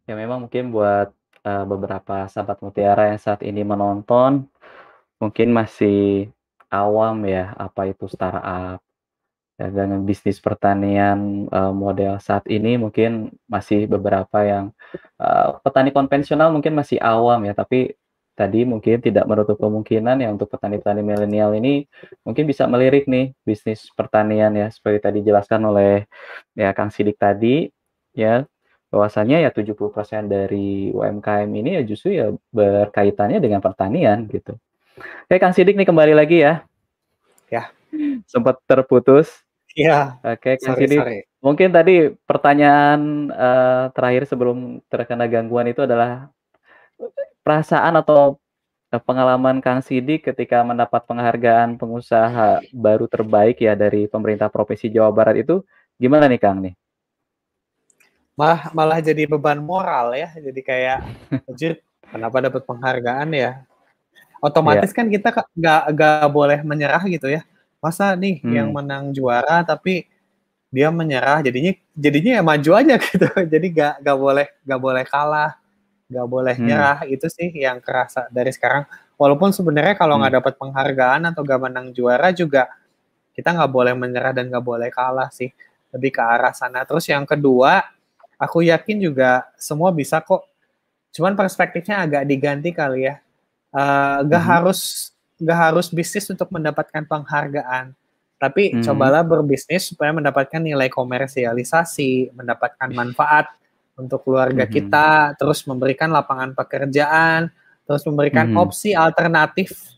Ya 0.08 0.14
memang 0.16 0.46
mungkin 0.48 0.72
buat, 0.72 1.12
eee, 1.44 1.64
beberapa 1.68 2.24
sahabat 2.30 2.62
mutiara 2.64 3.12
yang 3.12 3.20
saat 3.20 3.42
ini 3.44 3.60
menonton, 3.66 4.48
mungkin 5.22 5.48
masih 5.54 6.30
awam 6.72 7.24
ya, 7.28 7.52
apa 7.58 7.90
itu 7.92 8.06
startup, 8.10 8.80
ya 9.60 9.66
dengan 9.72 10.02
bisnis 10.08 10.38
pertanian, 10.42 11.48
eee, 11.50 11.72
model 11.74 12.18
saat 12.22 12.46
ini 12.50 12.76
mungkin 12.80 13.32
masih 13.50 13.86
beberapa 13.90 14.38
yang, 14.46 14.66
eee, 15.20 15.48
petani 15.64 15.90
konvensional 15.94 16.50
mungkin 16.54 16.74
masih 16.78 16.98
awam 17.02 17.44
ya, 17.48 17.54
tapi 17.56 17.94
tadi 18.34 18.64
mungkin 18.64 19.02
tidak 19.04 19.28
menutup 19.28 19.60
kemungkinan 19.60 20.22
ya 20.22 20.28
untuk 20.32 20.48
petani-petani 20.48 21.04
milenial 21.04 21.52
ini 21.54 21.84
mungkin 22.24 22.48
bisa 22.48 22.64
melirik 22.64 23.04
nih 23.04 23.36
bisnis 23.44 23.92
pertanian 23.92 24.54
ya, 24.56 24.72
seperti 24.72 24.98
tadi 25.02 25.16
dijelaskan 25.20 25.60
oleh 25.68 26.08
ya 26.56 26.72
Kang 26.72 26.88
Sidik 26.88 27.20
tadi, 27.20 27.68
ya 28.16 28.48
bahwasanya 28.90 29.38
ya 29.46 29.50
70% 29.54 30.26
dari 30.26 30.90
UMKM 30.90 31.46
ini 31.46 31.78
ya 31.78 31.82
justru 31.86 32.10
ya 32.10 32.34
berkaitannya 32.50 33.38
dengan 33.38 33.62
pertanian 33.62 34.26
gitu. 34.26 34.58
Oke 35.30 35.36
Kang 35.38 35.54
Sidik 35.54 35.78
nih 35.78 35.86
kembali 35.86 36.12
lagi 36.16 36.42
ya. 36.42 36.66
Ya. 37.46 37.70
Sempat 38.26 38.58
terputus. 38.66 39.46
Iya. 39.78 40.18
Oke 40.26 40.58
Kang 40.58 40.74
Sorry 40.74 40.90
Sidik, 40.90 40.98
sorry. 40.98 41.18
mungkin 41.38 41.70
tadi 41.70 42.10
pertanyaan, 42.26 43.30
eee, 43.30 43.84
terakhir 43.94 44.22
sebelum 44.26 44.82
terkena 44.90 45.30
gangguan 45.30 45.70
itu 45.70 45.86
adalah 45.86 46.26
perasaan 47.44 47.94
atau, 48.00 48.38
eee, 48.92 49.02
pengalaman 49.02 49.58
Kang 49.64 49.80
Sidik 49.84 50.28
ketika 50.32 50.62
mendapat 50.66 51.02
penghargaan 51.08 51.76
pengusaha 51.80 52.62
baru 52.74 53.06
terbaik 53.10 53.60
ya 53.64 53.74
dari 53.78 54.06
pemerintah 54.10 54.48
Provinsi 54.52 54.92
Jawa 54.92 55.10
Barat 55.14 55.42
itu 55.44 55.64
gimana 56.00 56.26
nih 56.30 56.40
Kang 56.40 56.58
nih? 56.64 56.74
Malah 58.38 58.72
malah 58.72 58.98
jadi 59.04 59.26
beban 59.28 59.60
moral 59.60 60.16
ya, 60.16 60.28
jadi 60.38 60.60
kayak, 60.64 60.98
anjir 61.50 61.72
kenapa 62.08 62.36
dapat 62.40 62.62
penghargaan 62.64 63.28
ya? 63.34 63.38
Iya. 63.38 63.52
Otomatis 64.40 64.90
kan 64.96 65.06
kita 65.12 65.28
nggak 65.52 65.82
nggak 65.96 66.26
boleh 66.32 66.58
menyerah 66.64 67.02
gitu 67.08 67.28
ya. 67.28 67.44
Masa 67.80 68.12
nih 68.16 68.40
yang 68.44 68.72
Mmm. 68.72 68.76
menang 68.76 69.04
juara 69.16 69.64
tapi 69.64 70.08
dia 70.72 70.88
menyerah, 70.92 71.42
jadinya 71.44 71.72
jadinya 71.96 72.32
ya 72.40 72.42
maju 72.44 72.70
aja 72.78 72.94
gitu. 73.08 73.26
Jadi 73.28 73.66
nggak 73.74 73.94
nggak 74.04 74.18
boleh 74.18 74.46
nggak 74.66 74.80
boleh 74.80 75.04
kalah, 75.08 75.50
nggak 76.10 76.26
boleh 76.28 76.56
nyerah, 76.60 76.98
itu 77.08 77.26
sih 77.30 77.48
yang 77.54 77.78
kerasa 77.80 78.26
dari 78.34 78.50
sekarang. 78.52 78.84
Walaupun 79.20 79.54
sebenarnya 79.54 79.94
kalau 79.98 80.18
nggak 80.20 80.34
dapat 80.42 80.54
penghargaan 80.60 81.22
atau 81.32 81.40
nggak 81.46 81.60
menang 81.70 81.86
juara 81.96 82.30
juga, 82.34 82.68
kita 83.36 83.54
nggak 83.56 83.70
boleh 83.72 83.94
menyerah 83.96 84.32
dan 84.36 84.50
nggak 84.52 84.64
boleh 84.66 84.90
kalah 84.92 85.30
sih, 85.32 85.50
lebih 85.94 86.10
ke 86.16 86.22
arah 86.22 86.52
sana. 86.56 86.84
Terus 86.88 87.06
yang 87.10 87.24
kedua, 87.28 87.82
aku 88.40 88.64
yakin 88.66 88.98
juga 89.02 89.46
semua 89.60 89.90
bisa 89.94 90.20
kok, 90.24 90.46
cuman 91.14 91.34
perspektifnya 91.38 92.04
agak 92.06 92.24
diganti 92.28 92.70
kali 92.74 93.08
ya, 93.10 93.16
eee, 93.74 94.16
nggak 94.28 94.42
Mhm. 94.44 94.52
harus 94.54 94.80
nggak 95.42 95.58
harus 95.72 95.88
bisnis 95.92 96.26
untuk 96.32 96.48
mendapatkan 96.54 97.04
penghargaan, 97.08 97.92
tapi 98.40 98.76
Mhm. 98.78 98.84
cobalah 98.86 99.22
berbisnis 99.26 99.90
supaya 99.92 100.12
mendapatkan 100.14 100.60
nilai 100.62 100.88
komersialisasi, 100.92 102.32
mendapatkan 102.36 102.90
manfaat 102.94 103.48
untuk 104.00 104.24
keluarga 104.24 104.64
Mhm. 104.64 104.72
kita, 104.72 105.08
terus 105.36 105.62
memberikan 105.68 106.08
lapangan 106.08 106.56
pekerjaan, 106.56 107.52
terus 107.84 108.02
memberikan 108.08 108.50
Mhm. 108.50 108.56
opsi 108.56 108.96
alternatif 108.96 109.92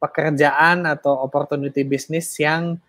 pekerjaan 0.00 0.88
atau 0.88 1.14
opportunity 1.22 1.84
bisnis 1.86 2.32
yang 2.40 2.80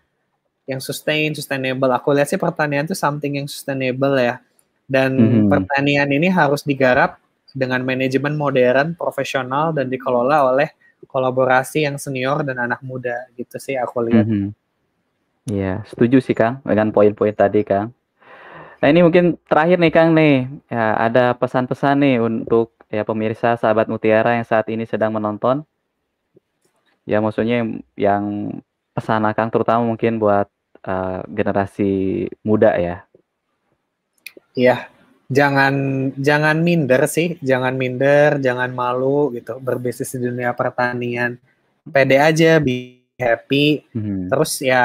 yang 0.64 0.80
sustain, 0.80 1.36
sustainable. 1.36 1.92
Aku 1.92 2.16
lihat 2.16 2.32
sih 2.32 2.40
pertanian 2.40 2.88
itu 2.88 2.96
something 2.96 3.36
yang 3.36 3.44
sustainable 3.44 4.16
ya, 4.16 4.40
dan 4.88 5.12
Mhm. 5.12 5.52
pertanian 5.52 6.08
ini 6.08 6.32
harus 6.32 6.64
digarap 6.64 7.20
dengan 7.52 7.84
manajemen 7.84 8.34
modern, 8.34 8.96
profesional, 8.96 9.70
dan 9.76 9.92
dikelola 9.92 10.50
oleh 10.56 10.72
kolaborasi 11.04 11.84
yang 11.84 12.00
senior 12.00 12.40
dan 12.42 12.56
anak 12.58 12.80
muda, 12.80 13.28
gitu 13.36 13.60
sih 13.60 13.76
aku 13.76 14.08
lihat. 14.08 14.24
Mhm. 14.24 14.56
Iya, 15.52 15.84
setuju 15.84 16.24
sih 16.24 16.32
Kang, 16.32 16.64
dengan 16.64 16.88
poin-poin 16.88 17.36
tadi 17.36 17.60
Kang. 17.60 17.92
Nah 18.84 18.92
ini 18.92 19.00
mungkin 19.00 19.40
terakhir 19.48 19.80
nih 19.80 19.92
Kang 19.96 20.12
nih, 20.12 20.44
ya 20.68 20.92
ada 21.08 21.32
pesan-pesan 21.32 22.04
nih 22.04 22.20
untuk 22.20 22.76
ya 22.92 23.00
pemirsa 23.00 23.56
sahabat 23.56 23.88
mutiara 23.88 24.36
yang 24.36 24.44
saat 24.44 24.68
ini 24.68 24.84
sedang 24.84 25.08
menonton? 25.16 25.64
Ya 27.08 27.24
maksudnya 27.24 27.64
yang 27.96 28.52
pesan 28.92 29.24
Akang 29.24 29.48
terutama 29.48 29.88
mungkin 29.88 30.20
buat, 30.20 30.52
eee, 30.84 31.18
generasi 31.32 31.92
muda 32.44 32.76
ya. 32.76 33.08
Iya, 34.52 34.92
jangan 35.32 35.74
jangan 36.20 36.60
minder 36.60 37.08
sih, 37.08 37.40
jangan 37.40 37.80
minder, 37.80 38.36
jangan 38.36 38.68
malu 38.68 39.32
gitu 39.32 39.64
berbisnis 39.64 40.12
di 40.12 40.28
dunia 40.28 40.52
pertanian. 40.52 41.40
Pede 41.88 42.20
aja, 42.20 42.60
be 42.60 43.00
happy, 43.16 43.80
Mhm. 43.96 44.28
terus 44.28 44.60
ya 44.60 44.84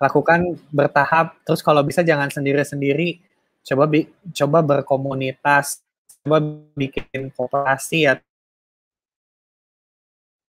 lakukan 0.00 0.60
bertahap, 0.74 1.36
terus 1.46 1.60
kalau 1.64 1.80
bisa 1.86 2.04
jangan 2.04 2.28
sendiri-sendiri, 2.32 3.20
coba 3.66 3.84
bi 3.88 4.06
coba 4.36 4.58
berkomunitas, 4.64 5.80
coba 6.24 6.38
bikin 6.76 7.32
koperasi 7.34 7.98
ya. 8.10 8.20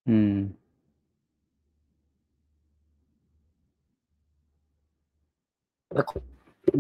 Mmm. 0.07 0.55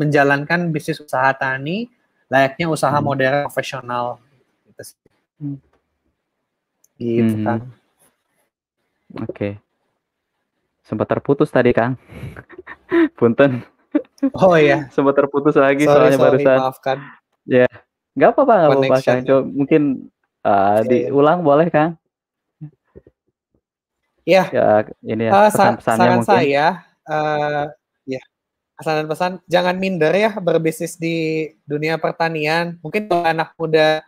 Menjalankan 0.01 0.61
bisnis 0.73 0.99
usaha 1.05 1.31
tani, 1.37 1.77
layaknya 2.33 2.65
usaha 2.75 2.97
Mhm. 2.99 3.05
modern 3.07 3.37
profesional, 3.47 4.05
gitu 4.67 4.81
sih. 4.89 4.97
Mmm. 5.41 5.57
Gitu, 6.99 7.35
Mhm. 7.35 7.43
Kang. 7.45 7.61
Oke. 9.13 9.59
Sempat 10.85 11.07
terputus 11.09 11.49
tadi 11.49 11.73
Kang. 11.73 11.97
Punten. 13.17 13.65
Oh 14.37 14.53
iya. 14.53 14.85
Sempat 14.95 15.17
terputus 15.17 15.57
lagi 15.57 15.89
Sorry 15.89 16.13
soalnya 16.13 16.17
sorry, 16.21 16.45
barusan. 16.45 16.57
maafkan. 16.61 16.97
Ya, 17.45 17.67
nggak 18.13 18.29
apa-apa 18.37 18.53
nggak 18.53 18.69
apa-apa 18.69 18.85
Kang, 19.01 19.21
Connection-nya. 19.21 19.29
co 19.29 19.35
mungkin, 19.49 19.81
eee, 20.45 20.53
Iya 20.53 20.81
iya. 20.81 20.89
diulang 21.09 21.39
boleh 21.41 21.67
Kang. 21.73 21.97
Iya. 24.25 24.43
Ya, 24.49 24.69
ini 25.05 25.23
ya, 25.29 25.31
sa 25.33 25.49
pesan-pesannya 25.53 26.01
saran 26.01 26.17
mungkin. 26.21 26.29
saya, 26.33 26.65
eee, 27.05 27.63
ya, 28.17 28.21
pesan 28.77 28.93
dan 29.01 29.07
pesan, 29.09 29.31
jangan 29.49 29.75
minder 29.77 30.13
ya 30.17 30.31
berbisnis 30.41 30.97
di 30.97 31.49
dunia 31.65 31.97
pertanian. 32.01 32.77
Mungkin 32.81 33.05
kalau 33.09 33.25
anak 33.25 33.53
muda 33.57 34.01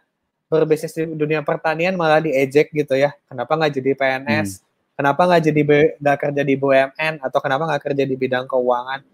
berbisnis 0.50 0.94
di 0.98 1.06
dunia 1.14 1.42
pertanian 1.46 1.94
malah 1.98 2.22
diejek 2.22 2.74
gitu 2.74 2.98
ya, 2.98 3.14
"Kenapa 3.30 3.54
nggak 3.58 3.74
jadi. 3.78 3.92
PNS? 3.98 4.66
Kenapa 4.98 5.30
nggak 5.30 5.42
jadi 5.46 5.62
nggak 6.02 6.18
kerja 6.18 6.42
di 6.42 6.56
BUMN? 6.58 7.22
Atau 7.22 7.38
kenapa 7.38 7.70
nggak 7.70 7.84
kerja 7.94 8.02
di 8.02 8.16
bidang 8.18 8.50
keuangan?" 8.50 9.06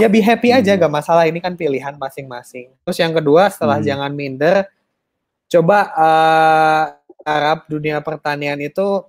Ya 0.00 0.08
be 0.08 0.24
happy 0.24 0.54
aja, 0.56 0.72
Mmm. 0.72 0.80
nggak 0.80 0.94
masalah, 0.94 1.28
ini 1.28 1.42
kan 1.44 1.52
pilihan 1.58 1.92
masing-masing. 2.00 2.72
Terus 2.86 2.98
yang 3.02 3.12
kedua, 3.12 3.52
setelah 3.52 3.76
Mhm. 3.82 3.86
jangan 3.86 4.12
minder, 4.16 4.56
coba, 5.50 5.78
eee, 5.96 6.84
garap 7.26 7.60
dunia 7.68 7.98
pertanian 8.00 8.56
itu 8.62 9.04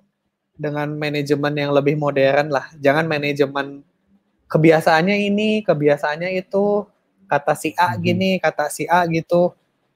dengan 0.58 0.90
manajemen 0.92 1.54
yang 1.56 1.72
lebih 1.72 1.96
modern 2.00 2.50
lah. 2.52 2.68
Jangan 2.80 3.06
manajemen 3.08 3.82
kebiasaannya 4.50 5.16
ini, 5.30 5.62
kebiasaannya 5.64 6.30
itu, 6.40 6.84
kata 7.30 7.54
si 7.56 7.72
A 7.78 7.96
Mhm. 7.96 8.00
gini, 8.04 8.30
kata 8.42 8.68
si 8.72 8.84
A 8.90 9.04
gitu. 9.08 9.54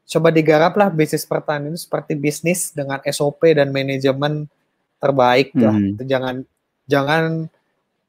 Coba 0.08 0.30
digaraplah 0.32 0.88
bisnis 0.92 1.24
pertanian 1.28 1.74
itu 1.76 1.84
seperti 1.88 2.14
bisnis 2.18 2.70
dengan 2.72 3.00
SOP 3.08 3.52
dan 3.56 3.72
manajemen 3.74 4.46
terbaik 5.02 5.52
lah. 5.59 5.74
Mhm. 5.76 6.02
Jangan 6.07 6.35
jangan 6.88 7.22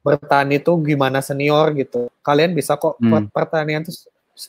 bertani 0.05 0.61
itu 0.61 0.71
gimana 0.85 1.19
senior 1.23 1.73
gitu. 1.77 2.09
Kalian 2.25 2.53
bisa 2.57 2.75
kok 2.79 2.97
Mmm. 3.01 3.29
pertanian 3.33 3.81
tuh 3.85 3.95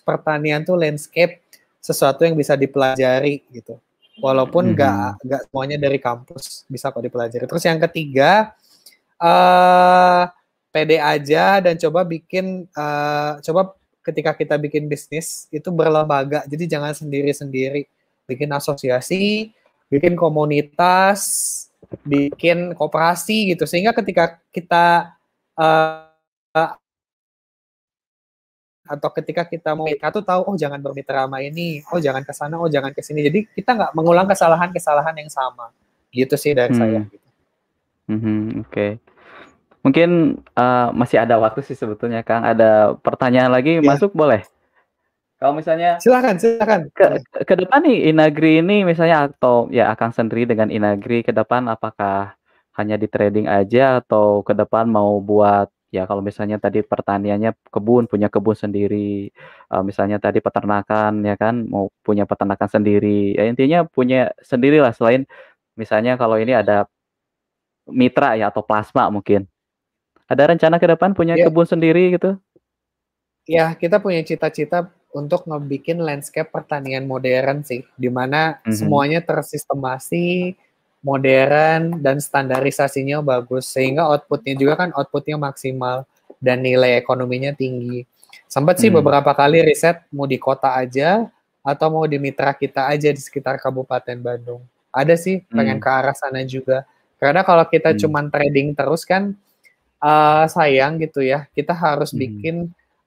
pertanian 0.07 0.63
tuh 0.67 0.77
landscape, 0.79 1.41
sesuatu 1.83 2.23
yang 2.27 2.35
bisa 2.39 2.55
dipelajari 2.59 3.43
gitu. 3.55 3.79
Walaupun 4.23 4.73
Mhm. 4.73 4.75
nggak 4.77 4.97
nggak 5.27 5.41
semuanya 5.51 5.79
dari 5.81 5.99
kampus, 6.03 6.65
bisa 6.71 6.91
kok 6.93 7.05
dipelajari. 7.05 7.45
Terus 7.49 7.65
yang 7.67 7.81
ketiga, 7.85 8.53
eee, 9.21 10.23
pede 10.73 10.99
aja 11.01 11.61
dan 11.65 11.75
coba 11.81 12.05
bikin, 12.05 12.69
eee, 12.69 13.33
coba 13.47 13.73
ketika 14.07 14.33
kita 14.39 14.55
bikin 14.61 14.87
bisnis 14.91 15.49
itu 15.51 15.69
berlembaga, 15.75 16.45
jadi 16.49 16.79
jangan 16.79 16.95
sendiri-sendiri. 16.95 17.87
Bikin 18.29 18.51
asosiasi, 18.55 19.51
bikin 19.91 20.15
komunitas, 20.19 21.23
bikin 22.07 22.75
koperasi 22.75 23.55
gitu, 23.55 23.67
sehingga 23.67 23.93
ketika 23.97 24.39
kita, 24.55 25.15
eee 25.59 26.77
atau 28.87 29.11
ketika 29.11 29.43
kita 29.43 29.75
mau 29.75 29.83
kita 29.91 30.15
tuh 30.15 30.23
tahu, 30.23 30.47
"Oh 30.47 30.55
jangan 30.55 30.79
bermitra 30.79 31.27
sama 31.27 31.43
ini, 31.43 31.83
oh 31.91 31.99
jangan 31.99 32.23
ke 32.23 32.31
sana, 32.31 32.55
oh 32.63 32.71
jangan 32.71 32.95
ke 32.95 33.03
sini." 33.03 33.27
Jadi 33.27 33.51
kita 33.51 33.75
nggak 33.75 33.93
mengulang 33.99 34.31
kesalahan-kesalahan 34.31 35.15
yang 35.19 35.31
sama. 35.31 35.75
Gitu 36.15 36.39
sih 36.39 36.55
dari 36.55 36.71
saya, 36.73 37.03
Mmm. 37.03 37.11
gitu. 37.11 37.29
Mhm, 38.07 38.39
oke. 38.63 38.87
Mungkin, 39.83 40.11
eee, 40.39 40.89
masih 40.95 41.19
ada 41.23 41.35
waktu 41.39 41.63
sih 41.67 41.75
sebetulnya 41.75 42.23
Kang, 42.23 42.47
ada 42.47 42.95
pertanyaan 42.99 43.51
lagi 43.51 43.79
Iya. 43.79 43.87
masuk 43.87 44.15
boleh? 44.15 44.47
Kalau 45.37 45.53
misalnya 45.53 46.01
silakan 46.01 46.41
silakan. 46.41 46.89
ke, 46.97 47.21
ke 47.45 47.55
depan 47.61 47.85
nih 47.85 48.09
Inagri 48.09 48.65
ini 48.65 48.89
misalnya 48.89 49.29
atau 49.29 49.69
ya 49.69 49.93
akan 49.93 50.09
sendiri 50.17 50.49
dengan 50.49 50.73
Inagri 50.73 51.21
ke 51.21 51.33
depan 51.33 51.69
apakah 51.69 52.33
hanya 52.77 52.97
di 52.97 53.05
trading 53.05 53.45
aja 53.45 54.01
atau 54.01 54.41
ke 54.41 54.57
depan 54.57 54.89
mau 54.89 55.21
buat 55.21 55.69
ya 55.93 56.09
kalau 56.09 56.25
misalnya 56.25 56.57
tadi 56.57 56.81
pertaniannya 56.85 57.53
kebun 57.69 58.09
punya 58.09 58.29
kebun 58.33 58.57
sendiri 58.57 59.33
uh, 59.73 59.81
misalnya 59.81 60.17
tadi 60.21 60.45
peternakan 60.45 61.25
ya 61.25 61.37
kan 61.37 61.69
mau 61.69 61.93
punya 62.01 62.25
peternakan 62.25 62.69
sendiri. 62.73 63.37
Ya 63.37 63.45
intinya 63.45 63.85
punya 63.85 64.33
sendirilah 64.41 64.97
selain 64.97 65.29
misalnya 65.77 66.17
kalau 66.17 66.41
ini 66.41 66.57
ada 66.57 66.89
mitra 67.93 68.41
ya 68.41 68.49
atau 68.49 68.65
plasma 68.65 69.13
mungkin. 69.13 69.45
Ada 70.27 70.49
rencana 70.49 70.81
ke 70.81 70.87
depan 70.91 71.13
punya 71.13 71.37
ya. 71.37 71.45
kebun 71.45 71.69
sendiri 71.69 72.17
gitu? 72.17 72.41
Ya 73.47 73.71
kita 73.79 74.03
punya 74.03 74.25
cita-cita 74.27 74.91
untuk 75.17 75.49
ngebikin 75.49 76.05
landscape 76.05 76.53
pertanian 76.53 77.09
modern 77.09 77.65
sih, 77.65 77.81
di 77.97 78.13
mana 78.13 78.61
mm-hmm. 78.61 78.77
semuanya 78.77 79.25
tersistemasi, 79.25 80.53
modern 81.01 82.05
dan 82.05 82.21
standarisasinya 82.21 83.25
bagus 83.25 83.73
sehingga 83.73 84.05
outputnya 84.13 84.59
juga 84.61 84.75
kan 84.77 84.91
outputnya 84.93 85.41
maksimal 85.41 86.05
dan 86.43 86.61
nilai 86.61 87.01
ekonominya 87.01 87.57
tinggi. 87.57 88.05
Sempat 88.45 88.77
sih 88.77 88.93
mm. 88.93 89.01
beberapa 89.01 89.33
kali 89.33 89.65
riset 89.65 90.05
mau 90.13 90.29
di 90.29 90.37
kota 90.37 90.77
aja 90.77 91.25
atau 91.65 91.87
mau 91.89 92.05
di 92.05 92.21
mitra 92.21 92.53
kita 92.53 92.91
aja 92.91 93.09
di 93.09 93.19
sekitar 93.23 93.57
Kabupaten 93.57 94.19
Bandung. 94.21 94.61
Ada 94.93 95.17
sih 95.17 95.41
pengen 95.49 95.81
mm. 95.81 95.83
ke 95.83 95.89
arah 95.89 96.17
sana 96.17 96.45
juga. 96.45 96.85
Karena 97.17 97.41
kalau 97.41 97.65
kita 97.65 97.97
mm. 97.97 97.99
cuman 98.05 98.25
trading 98.29 98.69
terus 98.77 99.03
kan 99.09 99.33
uh, 100.03 100.45
sayang 100.47 101.01
gitu 101.01 101.25
ya. 101.25 101.49
Kita 101.57 101.73
harus 101.73 102.13
mm. 102.13 102.19
bikin 102.19 102.57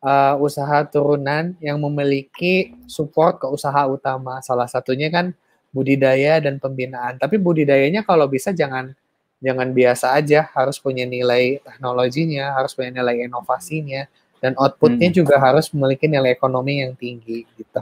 uh, 0.04 0.36
usaha 0.40 0.84
turunan 0.88 1.56
yang 1.64 1.80
memiliki 1.80 2.76
support 2.88 3.40
ke 3.40 3.48
usaha 3.48 3.88
utama. 3.88 4.40
Salah 4.44 4.68
satunya 4.68 5.08
kan 5.12 5.32
budidaya 5.70 6.42
dan 6.42 6.58
pembinaan. 6.58 7.20
Tapi 7.22 7.38
budidayanya 7.38 8.02
kalau 8.04 8.26
bisa 8.26 8.52
jangan 8.56 8.92
jangan 9.40 9.72
biasa 9.72 10.20
aja, 10.20 10.52
harus 10.52 10.76
punya 10.82 11.08
nilai 11.08 11.64
teknologinya, 11.64 12.60
harus 12.60 12.76
punya 12.76 12.92
nilai 12.92 13.24
inovasinya, 13.24 14.04
dan 14.44 14.52
outputnya 14.60 15.12
hmm. 15.12 15.18
juga 15.24 15.40
harus 15.40 15.72
memiliki 15.72 16.12
nilai 16.12 16.36
ekonomi 16.36 16.84
yang 16.84 16.92
tinggi 16.96 17.48
gitu. 17.56 17.82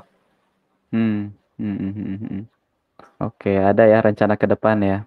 Hmm. 0.93 1.33
Hmm. 1.57 1.77
hmm, 1.81 1.93
hmm, 1.93 2.17
hmm. 2.21 2.41
Oke, 3.17 3.57
ada 3.57 3.89
ya 3.89 3.97
rencana 3.97 4.37
ke 4.37 4.45
depan 4.45 4.77
ya. 4.85 4.99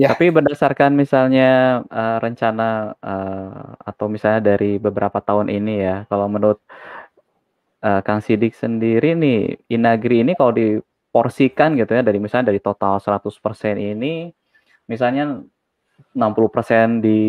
Ya. 0.00 0.16
Tapi 0.16 0.32
berdasarkan 0.32 0.96
misalnya, 0.96 1.84
uh, 1.92 2.16
rencana, 2.24 2.96
uh, 3.04 3.76
atau 3.84 4.08
misalnya 4.08 4.40
dari 4.56 4.80
beberapa 4.80 5.20
tahun 5.20 5.52
ini 5.52 5.74
ya, 5.84 5.96
kalau 6.08 6.24
menurut, 6.32 6.58
uh, 7.84 8.00
Kang 8.00 8.24
Sidik 8.24 8.56
sendiri 8.56 9.12
nih, 9.12 9.60
Inagri 9.68 10.24
ini 10.24 10.32
kalau 10.38 10.56
diporsikan 10.56 11.76
gitu 11.76 11.92
ya, 11.92 12.00
dari 12.00 12.16
misalnya 12.16 12.48
dari 12.48 12.60
total 12.64 12.96
100% 12.96 13.76
ini, 13.76 14.32
misalnya 14.88 15.44
60% 16.16 17.04
di 17.04 17.20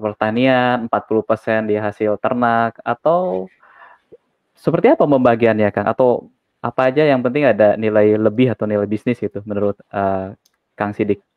pertanian, 0.00 0.88
40% 0.88 1.68
di 1.68 1.76
hasil 1.76 2.16
ternak, 2.24 2.80
atau 2.80 3.44
seperti 4.56 4.94
apa 4.94 5.04
pembagiannya, 5.04 5.68
Kang? 5.74 5.86
Atau 5.90 6.32
apa 6.64 6.88
aja 6.88 7.04
yang 7.04 7.20
penting 7.20 7.44
ada 7.44 7.76
nilai 7.76 8.16
lebih 8.16 8.56
atau 8.56 8.64
nilai 8.64 8.88
bisnis 8.88 9.20
gitu 9.20 9.44
menurut, 9.44 9.76
uh, 9.92 10.32
Kang 10.78 10.96
Sidik? 10.96 11.33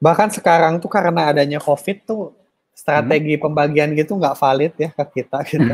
Bahkan 0.00 0.32
sekarang 0.32 0.80
tuh 0.80 0.88
karena 0.88 1.28
adanya 1.28 1.60
COVID 1.60 1.96
tuh 2.08 2.32
strategi 2.72 3.36
hmm. 3.36 3.44
pembagian 3.44 3.92
gitu 3.92 4.16
nggak 4.16 4.36
valid 4.40 4.72
ya 4.80 4.88
ke 4.88 5.04
kita 5.20 5.44
gitu. 5.44 5.72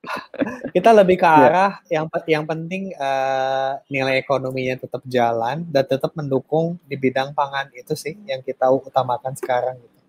kita 0.74 0.90
lebih 0.96 1.20
ke 1.20 1.28
ya. 1.28 1.36
arah 1.44 1.72
yeah. 1.84 2.00
yang 2.00 2.04
yang 2.24 2.44
penting 2.48 2.96
uh, 2.96 3.76
nilai 3.92 4.24
ekonominya 4.24 4.80
tetap 4.80 5.04
jalan 5.04 5.60
dan 5.68 5.84
tetap 5.84 6.16
mendukung 6.16 6.80
di 6.88 6.96
bidang 6.96 7.36
pangan 7.36 7.68
itu 7.76 7.92
sih 7.92 8.16
yang 8.24 8.40
kita 8.40 8.64
utamakan 8.72 9.36
sekarang 9.36 9.76
gitu. 9.76 10.00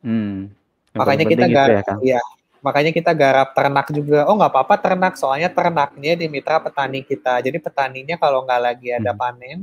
Hmm. 0.00 0.48
Makanya 0.96 1.28
kita 1.28 1.46
garap 1.46 1.84
ya, 2.00 2.16
ya, 2.16 2.22
makanya 2.64 2.90
kita 2.96 3.12
garap 3.12 3.52
ternak 3.52 3.86
juga. 3.92 4.24
Oh 4.24 4.34
nggak 4.40 4.50
apa-apa 4.50 4.74
ternak, 4.80 5.14
soalnya 5.20 5.52
ternaknya 5.52 6.16
di 6.16 6.26
mitra 6.32 6.56
petani 6.58 7.04
kita. 7.04 7.44
Jadi 7.44 7.60
petaninya 7.60 8.16
kalau 8.16 8.48
nggak 8.48 8.62
lagi 8.64 8.88
ada 8.96 9.12
hmm. 9.12 9.20
panen 9.20 9.58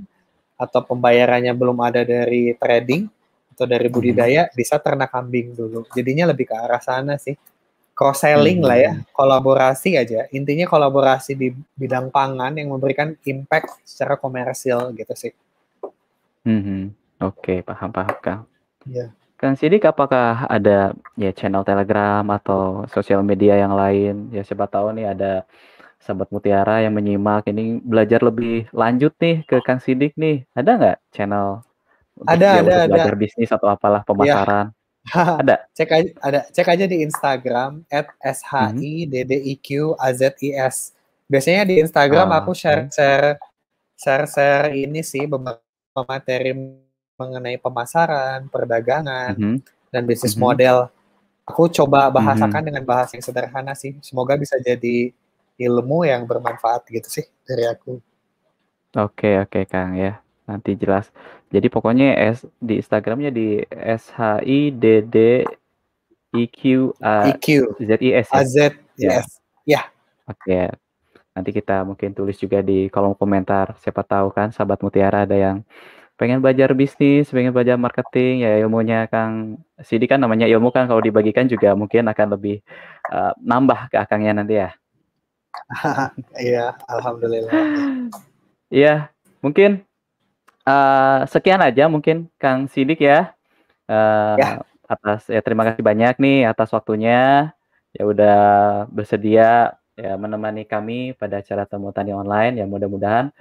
atau 0.56 0.82
pembayarannya 0.84 1.52
belum 1.52 1.78
ada 1.84 2.04
dari 2.04 2.56
trading, 2.56 3.08
atau 3.56 3.64
dari 3.64 3.88
hmm. 3.88 3.96
budidaya 3.96 4.42
hmm. 4.48 4.54
bisa 4.56 4.76
ternak 4.84 5.16
kambing 5.16 5.56
dulu. 5.56 5.88
Jadinya 5.96 6.36
lebih 6.36 6.52
ke 6.52 6.56
arah 6.56 6.84
sana 6.84 7.16
sih. 7.16 7.40
Cross 7.96 8.28
selling 8.28 8.60
hmm. 8.60 8.68
lah 8.68 8.78
ya, 8.78 8.94
kolaborasi 9.16 9.96
aja. 9.96 10.28
Intinya 10.36 10.68
kolaborasi 10.68 11.32
di 11.40 11.56
bidang 11.80 12.12
pangan 12.12 12.52
yang 12.60 12.76
memberikan 12.76 13.16
impact 13.24 13.80
secara 13.88 14.20
komersil 14.20 14.92
gitu 14.92 15.16
sih. 15.16 15.32
Hmm. 16.44 16.92
Oke, 17.24 17.40
okay, 17.40 17.58
paham 17.64 17.96
paham 17.96 18.18
Kang. 18.20 18.42
Iya. 18.84 19.16
Kang 19.36 19.56
Sidik 19.56 19.84
apakah 19.88 20.48
ada 20.48 20.96
ya 21.20 21.32
channel 21.36 21.64
Telegram 21.64 22.24
atau 22.36 22.84
sosial 22.92 23.24
media 23.24 23.56
yang 23.56 23.76
lain? 23.76 24.32
Ya 24.32 24.44
siapa 24.44 24.68
tahu 24.68 24.96
nih 24.96 25.12
ada 25.12 25.48
sahabat 26.02 26.30
Mutiara 26.30 26.84
yang 26.84 26.94
menyimak 26.94 27.48
ini 27.50 27.82
belajar 27.82 28.22
lebih 28.22 28.70
lanjut 28.76 29.16
nih 29.20 29.44
ke 29.48 29.58
Kang 29.66 29.82
Sidik 29.82 30.14
nih. 30.16 30.46
Ada 30.54 30.72
nggak 30.78 30.98
channel 31.12 31.66
ada, 32.24 32.64
ada, 32.64 32.88
ada. 32.88 32.88
Belajar 32.88 33.20
bisnis 33.20 33.52
atau 33.52 33.68
apalah 33.68 34.00
iya. 34.00 34.08
pemasaran. 34.08 34.72
Ya. 34.72 34.80
ada. 35.44 35.68
Cek 35.76 35.92
aja, 35.92 36.16
ada. 36.24 36.48
Cek 36.48 36.72
aja 36.72 36.88
di 36.88 37.04
Instagram 37.04 37.84
@shiddqiazis. 38.24 40.96
Biasanya 41.26 41.66
di 41.66 41.82
Instagram 41.82 42.30
oh, 42.32 42.38
aku 42.38 42.54
share 42.54 42.86
share 42.94 43.42
share 43.98 44.30
share 44.30 44.70
ini 44.78 45.02
sih 45.02 45.26
beberapa 45.26 46.06
materi 46.06 46.54
mengenai 47.18 47.58
pemasaran, 47.58 48.46
perdagangan, 48.48 49.34
mm 49.34 49.42
-hmm. 49.42 49.58
dan 49.90 50.06
bisnis 50.06 50.38
mm 50.38 50.40
-hmm. 50.40 50.54
model. 50.54 50.86
Aku 51.46 51.70
coba 51.70 52.10
bahasakan 52.14 52.50
mm 52.50 52.56
-hmm. 52.56 52.68
dengan 52.70 52.84
bahasa 52.86 53.18
yang 53.18 53.26
sederhana 53.26 53.74
sih. 53.74 53.98
Semoga 54.06 54.38
bisa 54.38 54.62
jadi 54.62 55.10
ilmu 55.56 56.04
yang 56.04 56.28
bermanfaat 56.28 56.88
gitu 56.92 57.08
sih 57.08 57.26
dari 57.48 57.66
aku. 57.68 58.00
Oke, 58.96 59.40
oke 59.44 59.68
Kang 59.68 59.96
ya. 60.00 60.20
Nanti 60.46 60.78
jelas. 60.78 61.10
Jadi 61.50 61.68
pokoknya 61.74 62.16
S 62.16 62.46
di 62.62 62.80
Instagramnya 62.80 63.34
di 63.34 63.60
S 63.72 64.14
H 64.14 64.46
I 64.46 64.70
D 64.72 65.02
D 65.04 65.44
I 66.36 66.44
Q 66.48 66.94
A 67.02 67.34
Z 67.82 67.92
I 68.00 68.10
S 68.22 68.30
A 68.32 68.44
Z 68.46 68.78
ya. 69.00 69.24
Ya. 69.66 69.82
Oke. 70.30 70.70
Nanti 71.36 71.50
kita 71.52 71.84
mungkin 71.84 72.16
tulis 72.16 72.40
juga 72.40 72.64
di 72.64 72.88
kolom 72.88 73.18
komentar. 73.18 73.76
Siapa 73.84 74.06
tahu 74.08 74.32
kan 74.32 74.56
sahabat 74.56 74.80
Mutiara 74.80 75.28
ada 75.28 75.36
yang 75.36 75.66
pengen 76.16 76.40
belajar 76.40 76.72
bisnis, 76.72 77.28
pengen 77.28 77.52
belajar 77.52 77.76
marketing, 77.76 78.48
ya 78.48 78.56
ilmunya 78.64 79.04
Kang 79.12 79.60
Sidi 79.84 80.08
kan 80.08 80.24
namanya 80.24 80.48
ilmu 80.48 80.72
kan 80.72 80.88
kalau 80.88 81.04
dibagikan 81.04 81.44
juga 81.44 81.76
mungkin 81.76 82.08
akan 82.08 82.40
lebih 82.40 82.64
uh, 83.12 83.36
nambah 83.44 83.92
ke 83.92 84.00
akangnya 84.00 84.32
nanti 84.32 84.56
ya. 84.64 84.72
Iya, 86.38 86.78
alhamdulillah. 86.86 87.52
Iya, 88.70 89.10
mungkin 89.42 89.86
uh, 90.66 91.26
sekian 91.30 91.62
aja 91.62 91.90
mungkin 91.90 92.30
Kang 92.38 92.70
Sidik 92.70 93.02
ya. 93.02 93.34
Uh, 93.86 94.36
ya. 94.38 94.50
Atas 94.86 95.26
ya 95.26 95.42
terima 95.42 95.66
kasih 95.66 95.82
banyak 95.82 96.22
nih 96.22 96.46
atas 96.46 96.70
waktunya. 96.70 97.50
Ya 97.96 98.04
udah 98.04 98.38
bersedia 98.92 99.80
ya 99.96 100.14
menemani 100.20 100.68
kami 100.68 101.16
pada 101.16 101.40
acara 101.40 101.64
temu 101.64 101.90
tani 101.96 102.12
online 102.12 102.60
ya 102.60 102.68
mudah-mudahan 102.68 103.32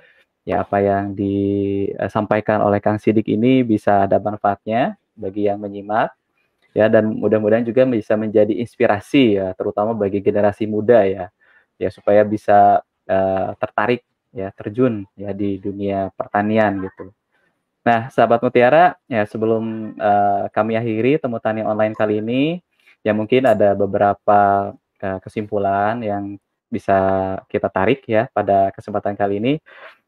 ya 0.46 0.62
apa 0.62 0.78
yang 0.78 1.16
disampaikan 1.18 2.62
oleh 2.62 2.78
Kang 2.78 3.02
Sidik 3.02 3.26
ini 3.26 3.66
bisa 3.66 4.06
ada 4.06 4.22
manfaatnya 4.22 4.94
bagi 5.18 5.50
yang 5.50 5.58
menyimak 5.58 6.14
ya 6.70 6.86
dan 6.86 7.10
mudah-mudahan 7.10 7.66
juga 7.66 7.82
bisa 7.90 8.14
menjadi 8.14 8.54
inspirasi 8.54 9.42
ya 9.42 9.50
terutama 9.58 9.98
bagi 9.98 10.22
generasi 10.22 10.70
muda 10.70 11.02
ya 11.02 11.26
ya 11.78 11.90
supaya 11.90 12.22
bisa 12.22 12.82
uh, 13.08 13.50
tertarik 13.58 14.02
ya 14.34 14.50
terjun 14.50 15.06
ya 15.14 15.30
di 15.30 15.62
dunia 15.62 16.10
pertanian 16.14 16.82
gitu. 16.82 17.14
Nah, 17.84 18.08
sahabat 18.08 18.40
Mutiara, 18.40 18.96
ya 19.04 19.28
sebelum 19.28 19.92
uh, 20.00 20.48
kami 20.56 20.72
akhiri 20.72 21.20
temu 21.20 21.36
tani 21.36 21.60
online 21.60 21.92
kali 21.92 22.24
ini, 22.24 22.64
ya 23.04 23.12
mungkin 23.12 23.44
ada 23.44 23.76
beberapa 23.76 24.72
uh, 25.04 25.18
kesimpulan 25.20 26.00
yang 26.00 26.40
bisa 26.72 26.96
kita 27.46 27.68
tarik 27.68 28.02
ya 28.08 28.26
pada 28.32 28.72
kesempatan 28.72 29.14
kali 29.14 29.36
ini. 29.36 29.54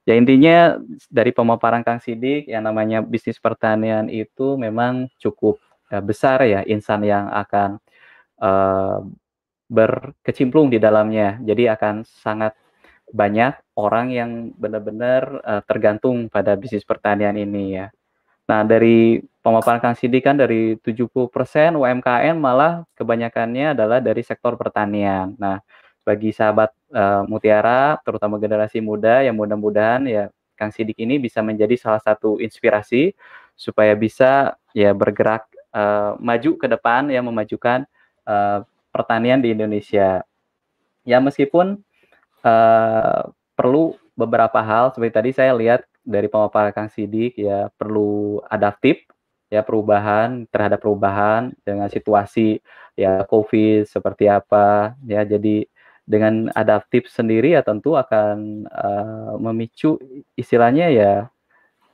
Ya 0.08 0.16
intinya 0.16 0.80
dari 1.12 1.36
pemaparan 1.36 1.84
Kang 1.84 2.00
Sidik 2.00 2.48
yang 2.48 2.64
namanya 2.64 3.04
bisnis 3.04 3.36
pertanian 3.36 4.08
itu 4.08 4.56
memang 4.56 5.12
cukup 5.20 5.60
uh, 5.92 6.00
besar 6.00 6.48
ya 6.48 6.64
insan 6.64 7.04
yang 7.04 7.28
akan 7.28 7.76
uh, 8.40 9.04
berkecimplung 9.66 10.70
di 10.70 10.78
dalamnya. 10.78 11.38
Jadi 11.42 11.66
akan 11.70 12.06
sangat 12.06 12.54
banyak 13.10 13.54
orang 13.78 14.06
yang 14.10 14.30
benar-benar 14.58 15.22
uh, 15.42 15.62
tergantung 15.62 16.26
pada 16.26 16.58
bisnis 16.58 16.82
pertanian 16.82 17.38
ini 17.38 17.78
ya. 17.78 17.86
Nah, 18.46 18.62
dari 18.62 19.18
pemaparan 19.42 19.82
Kang 19.82 19.98
Sidi 19.98 20.22
kan 20.22 20.38
dari 20.38 20.78
70% 20.78 21.18
UMKM 21.74 22.36
malah 22.38 22.86
kebanyakannya 22.94 23.74
adalah 23.74 23.98
dari 23.98 24.22
sektor 24.22 24.54
pertanian. 24.54 25.34
Nah, 25.38 25.58
bagi 26.06 26.30
sahabat 26.30 26.70
uh, 26.94 27.26
Mutiara, 27.26 27.98
terutama 28.06 28.38
generasi 28.38 28.78
muda 28.78 29.26
yang 29.26 29.34
mudah-mudahan 29.34 30.06
ya 30.06 30.30
Kang 30.54 30.70
Sidik 30.70 30.96
ini 31.02 31.18
bisa 31.18 31.42
menjadi 31.42 31.74
salah 31.74 31.98
satu 31.98 32.38
inspirasi 32.38 33.12
supaya 33.58 33.98
bisa 33.98 34.54
ya 34.70 34.94
bergerak 34.94 35.50
uh, 35.74 36.14
maju 36.22 36.54
ke 36.54 36.66
depan 36.70 37.10
ya 37.10 37.18
memajukan 37.20 37.82
uh, 38.22 38.62
pertanian 38.96 39.44
di 39.44 39.52
Indonesia. 39.52 40.24
Ya 41.04 41.20
meskipun 41.20 41.84
uh, 42.40 43.20
perlu 43.52 44.00
beberapa 44.16 44.64
hal 44.64 44.96
seperti 44.96 45.12
tadi 45.12 45.30
saya 45.36 45.52
lihat 45.52 45.84
dari 46.00 46.32
pemaparan 46.32 46.72
Kang 46.72 46.88
Sidik 46.88 47.36
ya 47.36 47.68
perlu 47.76 48.40
adaptif 48.48 49.04
ya 49.52 49.60
perubahan 49.62 50.48
terhadap 50.48 50.82
perubahan 50.82 51.52
dengan 51.62 51.86
situasi 51.86 52.58
ya 52.96 53.22
COVID 53.28 53.86
seperti 53.86 54.26
apa 54.26 54.96
ya 55.06 55.22
jadi 55.22 55.68
dengan 56.06 56.50
adaptif 56.54 57.10
sendiri 57.10 57.54
ya 57.58 57.62
tentu 57.62 57.98
akan 57.98 58.66
uh, 58.70 59.34
memicu 59.42 59.98
istilahnya 60.38 60.90
ya 60.90 61.12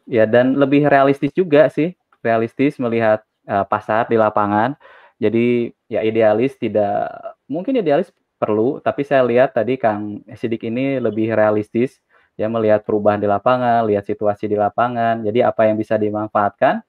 ya 0.04 0.24
dan 0.28 0.56
lebih 0.56 0.84
realistis 0.88 1.32
juga 1.32 1.68
sih 1.72 1.96
realistis 2.20 2.76
melihat 2.76 3.24
uh, 3.48 3.64
pasar 3.64 4.08
di 4.08 4.20
lapangan 4.20 4.76
jadi 5.16 5.72
ya 5.92 6.00
idealis 6.00 6.56
tidak 6.56 7.12
mungkin 7.44 7.76
idealis 7.76 8.08
perlu 8.40 8.80
tapi 8.80 9.04
saya 9.04 9.20
lihat 9.28 9.52
tadi 9.52 9.76
Kang 9.76 10.24
Sidik 10.32 10.64
ini 10.64 10.96
lebih 10.96 11.36
realistis 11.36 12.00
ya 12.40 12.48
melihat 12.48 12.80
perubahan 12.80 13.20
di 13.20 13.28
lapangan 13.28 13.84
lihat 13.84 14.08
situasi 14.08 14.48
di 14.48 14.56
lapangan 14.56 15.20
jadi 15.20 15.52
apa 15.52 15.68
yang 15.68 15.76
bisa 15.76 16.00
dimanfaatkan 16.00 16.80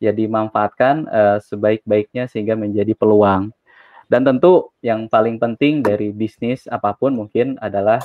ya 0.00 0.10
dimanfaatkan 0.16 1.06
uh, 1.06 1.38
sebaik-baiknya 1.44 2.26
sehingga 2.26 2.56
menjadi 2.56 2.96
peluang. 2.96 3.52
Dan 4.10 4.26
tentu 4.26 4.74
yang 4.82 5.06
paling 5.06 5.38
penting 5.38 5.86
dari 5.86 6.10
bisnis 6.10 6.66
apa 6.66 6.96
pun 6.96 7.14
mungkin 7.14 7.54
adalah 7.62 8.02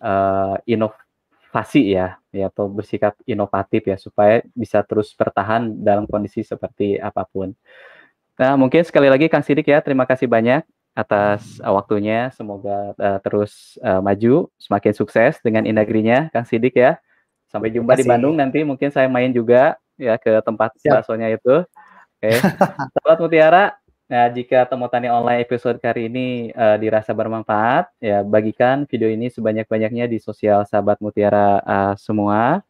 uh, 0.00 0.56
inovasi 0.64 1.92
ya, 1.92 2.16
ya 2.32 2.48
atau 2.48 2.72
bersikap 2.72 3.12
inovatif 3.28 3.84
ya 3.84 4.00
supaya 4.00 4.40
bisa 4.56 4.80
terus 4.80 5.12
bertahan 5.12 5.76
dalam 5.84 6.08
kondisi 6.08 6.40
seperti 6.40 6.96
apa 6.96 7.28
pun. 7.28 7.52
Nah, 8.40 8.56
mungkin 8.56 8.80
sekali 8.82 9.12
lagi 9.12 9.28
Kang 9.28 9.44
Sidik 9.44 9.68
ya, 9.68 9.84
terima 9.84 10.08
kasih 10.08 10.24
banyak 10.24 10.64
atas 10.92 11.60
uh, 11.60 11.72
waktunya. 11.72 12.32
Semoga 12.32 12.96
uh, 12.96 13.18
terus 13.20 13.76
uh, 13.84 14.00
maju, 14.00 14.48
semakin 14.56 14.92
sukses 14.92 15.40
dengan 15.44 15.64
inagrinya 15.68 16.32
Kang 16.32 16.48
Sidik 16.48 16.76
ya. 16.76 16.96
Sampai 17.48 17.68
jumpa 17.68 17.92
di 18.00 18.08
Bandung 18.08 18.32
nanti 18.32 18.64
mungkin 18.64 18.88
saya 18.88 19.12
main 19.12 19.28
juga 19.28 19.76
ya 20.00 20.16
ke 20.16 20.40
tempat 20.40 20.72
baksonya 20.80 21.32
itu. 21.32 21.64
Oke. 21.64 21.68
Okay. 22.22 22.38
Sahabat 22.94 23.18
Mutiara, 23.18 23.64
nah 24.06 24.30
jika 24.30 24.62
temu 24.62 24.86
tani 24.86 25.10
online 25.10 25.42
episode 25.42 25.82
kali 25.82 26.06
ini 26.06 26.54
uh, 26.54 26.78
dirasa 26.78 27.10
bermanfaat, 27.10 27.90
ya 27.98 28.22
bagikan 28.22 28.86
video 28.86 29.10
ini 29.10 29.26
sebanyak-banyaknya 29.26 30.06
di 30.06 30.22
sosial 30.22 30.62
sahabat 30.62 31.02
Mutiara 31.02 31.58
uh, 31.66 31.94
semua 31.98 32.62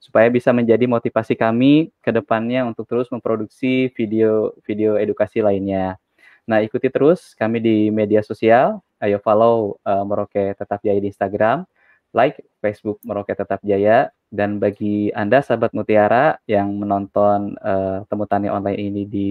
supaya 0.00 0.32
bisa 0.32 0.50
menjadi 0.50 0.88
motivasi 0.88 1.36
kami 1.36 1.92
ke 2.00 2.10
depannya 2.10 2.64
untuk 2.64 2.88
terus 2.88 3.12
memproduksi 3.12 3.92
video-video 3.92 4.96
edukasi 4.96 5.44
lainnya. 5.44 6.00
Nah, 6.48 6.64
ikuti 6.64 6.88
terus 6.88 7.36
kami 7.36 7.60
di 7.60 7.92
media 7.92 8.24
sosial. 8.24 8.80
Ayo 8.98 9.20
follow 9.20 9.76
uh, 9.84 10.02
Merauke 10.02 10.56
Tetap 10.56 10.80
Jaya 10.80 11.00
di 11.00 11.12
Instagram, 11.12 11.68
like 12.16 12.40
Facebook 12.64 13.00
Merauke 13.04 13.32
Tetap 13.36 13.60
Jaya, 13.60 14.08
dan 14.32 14.56
bagi 14.56 15.12
Anda 15.12 15.44
sahabat 15.44 15.76
Mutiara 15.76 16.40
yang 16.48 16.80
menonton 16.80 17.56
uh, 17.60 18.04
Temu 18.08 18.24
Tani 18.24 18.48
online 18.48 18.80
ini 18.80 19.02
di 19.04 19.28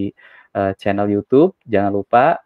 uh, 0.53 0.73
channel 0.77 1.09
YouTube, 1.09 1.57
jangan 1.65 1.91
lupa 1.93 2.39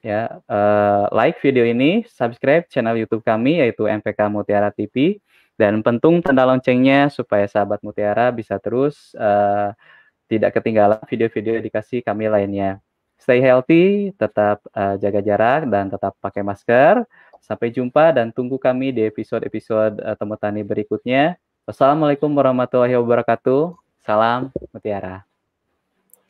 ya 0.00 0.40
uh, 0.48 1.06
like 1.12 1.38
video 1.44 1.66
ini, 1.66 2.02
subscribe 2.08 2.66
channel 2.70 2.96
YouTube 2.98 3.22
kami 3.22 3.62
yaitu 3.62 3.86
MPK 3.86 4.26
Mutiara 4.32 4.72
TV 4.74 5.18
dan 5.60 5.84
pentung 5.84 6.24
tanda 6.24 6.48
loncengnya 6.48 7.12
supaya 7.12 7.44
sahabat 7.44 7.84
Mutiara 7.84 8.32
bisa 8.32 8.56
terus 8.56 9.12
uh, 9.12 9.76
tidak 10.24 10.56
ketinggalan 10.56 11.04
video-video 11.04 11.60
edukasi 11.60 12.00
kami 12.00 12.32
lainnya. 12.32 12.80
Stay 13.20 13.44
healthy, 13.44 14.16
tetap 14.16 14.64
uh, 14.72 14.96
jaga 14.96 15.20
jarak 15.20 15.68
dan 15.68 15.92
tetap 15.92 16.16
pakai 16.24 16.40
masker. 16.40 17.04
Sampai 17.44 17.68
jumpa 17.68 18.16
dan 18.16 18.32
tunggu 18.32 18.56
kami 18.56 18.96
di 18.96 19.04
episode-episode 19.04 20.00
uh, 20.00 20.16
Temu 20.16 20.40
Tani 20.40 20.64
berikutnya. 20.64 21.36
Wassalamualaikum 21.68 22.32
warahmatullahi 22.32 22.96
wabarakatuh. 22.96 23.76
Salam 24.00 24.48
Mutiara. 24.72 25.28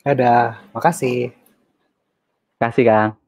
Dadah, 0.03 0.59
makasih. 0.75 1.31
Kasih 2.59 2.83
Kang. 2.83 3.20